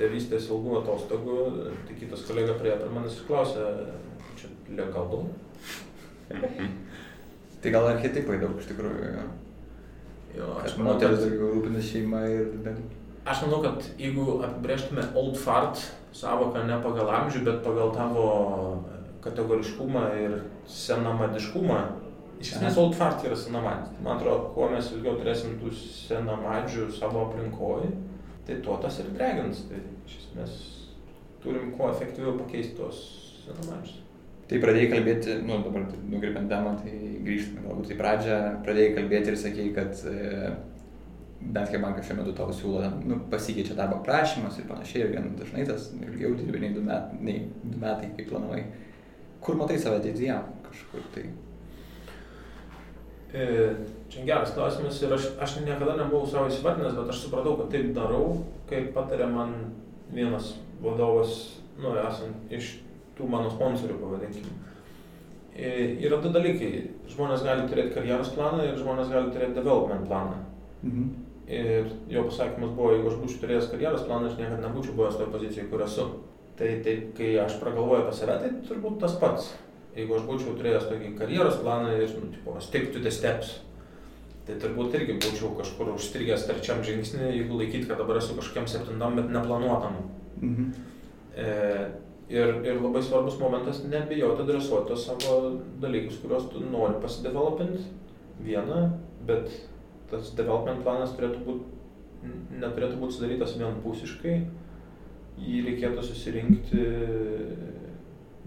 [0.00, 1.36] tėvystės ilgų atostogų,
[1.88, 3.66] tai kitas kolega prie prie manęs ir klausė,
[4.40, 5.24] čia legalu.
[7.60, 9.12] Tai gal archetipai daug iš tikrųjų.
[9.18, 9.28] jo.
[10.38, 12.52] Jo, aš manau, kad, daugiau rūpinasi šeima ir...
[12.64, 12.78] bet-
[13.28, 15.82] aš manau, kad jeigu apibrėžtume old fart
[16.16, 18.26] savoką ne pagal amžių, bet pagal tavo
[19.24, 20.36] kategoriškumą ir
[20.70, 21.80] senamadiškumą,
[22.40, 23.90] iš esmės old fart yra senamadis.
[24.00, 27.90] Man atrodo, kuo mes ilgiau turėsim tų senamadžių savo aplinkoje,
[28.46, 29.64] tai tuo tas ir dregins.
[29.70, 30.60] Tai iš esmės
[31.42, 33.02] turim kuo efektyviau pakeisti tuos
[33.44, 34.00] senamadžius.
[34.50, 39.38] Tai pradėjai kalbėti, nu dabar nukreipiant temą, tai grįžtame galbūt į pradžią, pradėjai kalbėti ir
[39.38, 40.54] sakėjai, kad e,
[41.40, 45.62] Danske bankas šiuo metu tau siūlo, nu, pasikeičia darbo prašymas ir panašiai, ir gan dažnai
[45.68, 48.64] tas ilgiau dirbi nei du, met, nei du metai, kaip planavai.
[49.40, 50.36] Kur matai save ateityje
[50.66, 51.24] kažkur tai?
[53.32, 53.46] E,
[54.10, 57.92] Čia geras klausimas ir aš, aš niekada nebuvau savo įsivardinęs, bet aš supratau, kad taip
[57.94, 58.40] darau,
[58.70, 59.54] kaip patarė man
[60.10, 61.36] vienas vadovas,
[61.78, 62.72] nu, esant iš
[63.18, 64.48] tų mano sponsorių, pavadinkim.
[65.54, 65.70] E,
[66.02, 66.72] Yra du dalykai.
[67.10, 70.42] Žmonės gali turėti karjeros planą ir žmonės gali turėti development planą.
[70.82, 71.08] Mhm.
[71.50, 75.32] Ir jo pasakymas buvo, jeigu aš būčiau turėjęs karjeros planą, aš niekada nebūčiau buvęs toje
[75.32, 76.06] pozicijoje, kur esu.
[76.58, 79.50] Tai taip, kai aš pragalvoju apie save, tai turbūt tas pats.
[79.96, 83.56] Jeigu aš būčiau turėjęs tokį karjeros planą ir, nu, tipo, stick to the steps,
[84.50, 89.18] tai turbūt irgi būčiau kažkur užstrigęs trečiam žingsnį, jeigu laikyt, kad dabar esu kažkokiam septintam,
[89.18, 89.98] bet neplanuotam.
[90.40, 90.70] Mhm.
[91.38, 91.50] E,
[92.32, 95.36] ir, ir labai svarbus momentas nebijoti adresuoti tos savo
[95.82, 97.84] dalykus, kuriuos tu nori pasidevelopinti.
[98.40, 98.86] Viena,
[99.28, 99.52] bet
[100.10, 104.34] tas development planas turėtų būti, neturėtų būti sudarytas vienpusiškai.
[105.40, 106.82] Jį reikėtų susirinkti,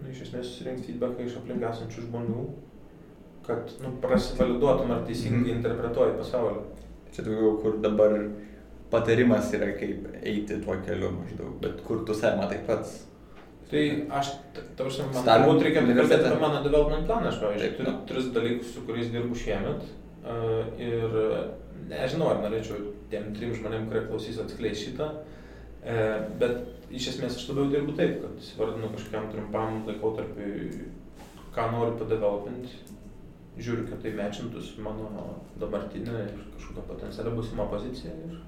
[0.01, 2.43] nu, iš esmės susirinkti feedbacką iš aplink esančių žmonių,
[3.47, 5.57] kad nu, prasivaliduotum ar teisingai Mhm.
[5.57, 6.61] interpretuoji pasaulį.
[7.13, 8.13] Čia daugiau, kur dabar
[8.91, 13.05] patarimas yra, kaip eiti tuo keliu maždaug, bet kur tu save matai pats.
[13.69, 13.83] Tai
[14.19, 17.27] aš, ta prasme, man turbūt reikėtų kalbėti apie mano development planą.
[17.31, 18.05] Aš, pavyzdžiui, turiu nu.
[18.07, 19.81] tris dalykus, su kuriais dirbu šiemet.
[20.23, 21.09] Uh, ir
[21.89, 22.77] nežinau, ar norėčiau
[23.11, 25.09] tiem trim žmonėm, kurie klausys, atskleisti šitą.
[25.83, 26.61] Uh, bet
[26.93, 30.85] iš esmės aš labiau dirbu taip, kad įsivardinu kažkokiam trumpam laikotarpiui,
[31.55, 32.77] ką noriu padevelopinti.
[33.53, 35.09] Žiūriu, kad tai mečintų su mano
[35.61, 38.13] dabartinė ir kažkokia potencialia būsima pozicija.
[38.25, 38.39] Ir...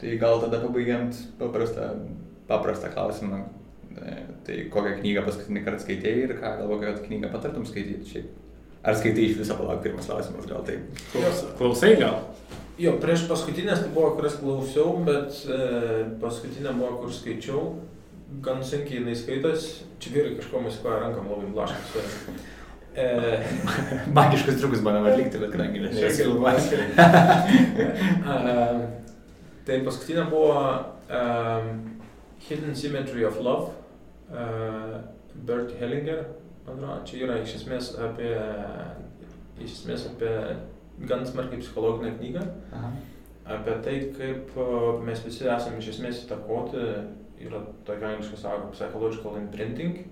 [0.00, 1.88] Tai gal tada pabaigiant paprastą,
[2.50, 3.44] paprastą klausimą.
[3.96, 8.32] E, Tai kokią knygą paskutinį kartą skaitėjai ir ką galvoji, kad knygą patartum skaityti šiaip?
[8.84, 10.98] Ar skaitai iš viso palauk pirmas klausimas, gal taip?
[11.14, 12.18] Klaus, klausai gal?
[12.76, 15.60] Jo, prieš paskutinės tai buvo, kurias klausiau, bet e,
[16.20, 17.62] paskutinė buvo, kur skaičiau.
[18.44, 19.70] Gan sunkiai jinai skaitas.
[20.02, 22.18] Čia vyrai kažko musikuoja rankom labai blaškas.
[22.96, 23.42] E,
[24.16, 25.80] Magiškus triukus bandom atlikti, bet kadangi.
[28.22, 28.84] Uh,
[29.66, 30.52] tai paskutinė buvo
[31.10, 31.72] um,
[32.46, 33.72] Hidden Symmetry of Love,
[34.30, 35.00] uh,
[35.34, 36.22] Bert Hellinger,
[36.62, 38.30] atrodo, čia yra iš esmės apie,
[39.58, 40.32] iš esmės apie
[41.10, 42.46] gan smarkiai psichologinę knygą,
[43.58, 46.86] apie tai, kaip uh, mes visi esame iš esmės įtakoti,
[47.42, 50.04] yra tokia angliška sąvoka psychological imprinting,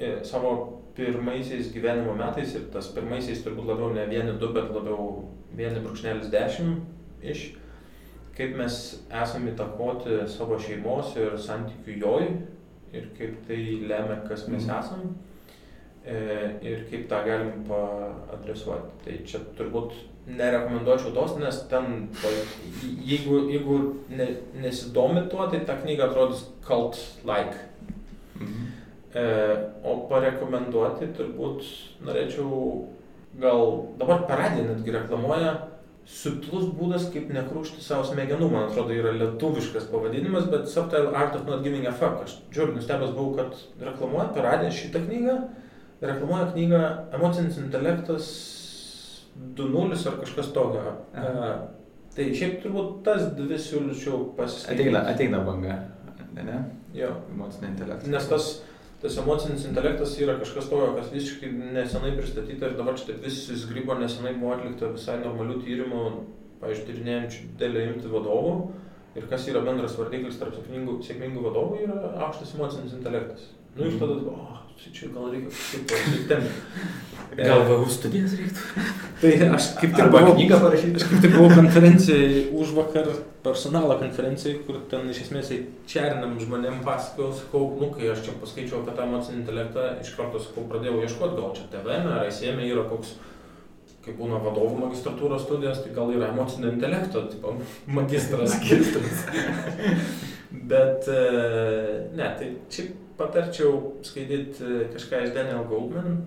[0.00, 5.28] e, savo pirmaisiais gyvenimo metais ir tas pirmaisiais turbūt labiau ne vieni du, bet labiau
[5.56, 7.50] vieni brūkšnelis dešimt iš,
[8.36, 8.76] kaip mes
[9.22, 12.28] esame įtakoti savo šeimos ir santykių joj
[12.96, 14.78] ir kaip tai lemia, kas mes Mhm.
[14.78, 15.14] esam
[16.06, 16.14] e,
[16.62, 18.90] ir kaip tą galim paadresuoti.
[19.04, 19.92] Tai čia turbūt
[20.26, 22.32] nerekomenduočiau tos, nes ten, tai,
[23.04, 23.76] jeigu, jeigu
[24.08, 24.26] ne,
[24.62, 27.56] nesidomi tuo, tai ta knyga atrodys cult-like.
[28.40, 28.66] Mhm.
[29.10, 29.22] E,
[29.82, 31.64] o parekomenduoti turbūt
[32.06, 32.60] norėčiau,
[33.42, 33.64] gal
[33.98, 35.54] dabar per radiją netgi reklamuoja
[36.10, 41.46] subtilus būdas, kaip nekrūšti savo smegenų, man atrodo, yra lietuviškas pavadinimas, bet Subtle Art of
[41.48, 42.24] Not Giving a Fuck.
[42.24, 45.36] Aš žiūrėjau, nustebęs buvau, kad reklamuoja per radiją šitą knygą,
[46.02, 46.80] reklamuoja knygą
[47.18, 48.30] Emocinis intelektas
[49.58, 50.96] 2.0 ar kažkas tokio.
[51.14, 51.52] Aha.
[51.52, 54.90] E, tai šiaip turbūt tas dvi siūlyčiau pasiskaityti.
[54.90, 55.78] Ateina, ateina banga.
[56.34, 56.58] Ne, ne?
[56.94, 57.12] Jo.
[57.30, 58.10] Emocinė intelektas.
[58.10, 58.50] Nes tas,
[59.00, 63.54] tas emocinis intelektas yra kažkas tokio, kas visiškai nesenai pristatyta ir dabar čia taip visi
[63.54, 66.02] įsgrybo, nesenai buvo atlikta visai normalių tyrimų,
[66.60, 68.54] pavyzdžiui, tyrinėjančių didelį imti vadovų.
[69.18, 73.48] Ir kas yra bendras vardiklis tarp sėkmingų, sėkmingų vadovų yra aukštas emocinis intelektas.
[73.74, 77.09] Nu ir tada, o, oh, čia gal reikia kažkaip pasitempti.
[77.40, 78.84] Gal VU studijas reiktų?
[79.20, 80.98] Tai aš kaip tik buvau, knygą parašyti.
[80.98, 83.08] aš kaip tik buvau konferencijai už vakar,
[83.44, 85.52] personalo konferencijai, kur ten iš esmės
[85.88, 90.40] čiarinam žmonėm pasakojau, sakau, nu kai aš čia paskaičiau apie tą emocinį intelektą, iš karto
[90.42, 93.14] sakau, pradėjau ieškoti, gal čia TVM ar ICM yra koks,
[94.04, 97.54] kai būna vadovų magistratūros studijos, tai gal yra emocinio intelekto, tipo,
[97.88, 98.56] magistras.
[98.56, 99.24] Magistras.
[100.70, 101.22] Bet e,
[102.16, 106.22] ne, tai šiaip patarčiau skaityti e, kažką iš Daniel Goldman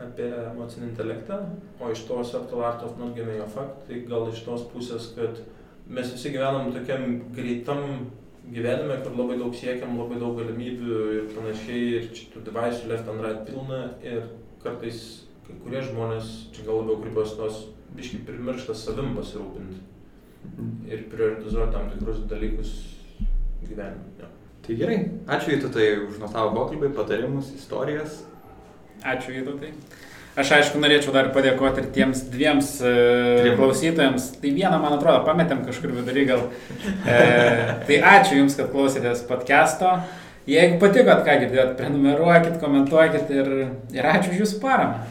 [0.00, 1.38] apie emocinį intelektą,
[1.80, 5.12] o iš to Subtle Art of Not Giving a Fuck, tai gal iš tos pusės,
[5.16, 5.42] kad
[5.86, 8.08] mes visi gyvenam tokiam greitam
[8.52, 13.12] gyvenime, kur labai daug siekiam, labai daug galimybių ir panašiai, ir čia tų device'ų left
[13.12, 14.26] and right pilna, ir
[14.64, 15.04] kartais
[15.46, 19.88] kai kurie žmonės, čia gal labiau kreipiuosi tos, biškai primiršta savim pasirūpinti
[20.90, 22.72] ir prioritizuoti tam tikrus dalykus
[23.62, 24.10] gyvenime.
[24.18, 24.30] Jo.
[24.62, 24.98] Tai gerai,
[25.36, 28.22] ačiū Vytautai už nuostabų pokalbį, patarimus, istorijas.
[29.02, 29.72] Ačiū, Vytautai.
[30.32, 32.92] Aš aišku norėčiau dar padėkoti ir tiems dviems e,
[33.42, 33.56] Trim.
[33.58, 34.30] klausytojams.
[34.40, 36.46] Tai vieną, man atrodo, pametėm kažkur vidury gal.
[37.04, 37.18] E,
[37.88, 39.98] tai ačiū Jums, kad klausėtės podcast'o.
[40.48, 43.50] Jeigu patikot, ką girdėjot, prenumeruokit, komentuokit ir,
[43.94, 45.04] ir ačiū už Jūsų paramą.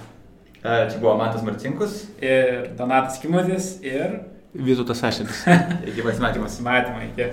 [0.63, 1.99] E, Čia buvo Matas Marcinkus.
[2.23, 4.23] Ir Donatas Kimutis ir
[4.57, 5.45] Vytautas Ašeris.
[5.91, 6.57] Iki pasimatymas.
[6.57, 7.29] pasimatymą iki.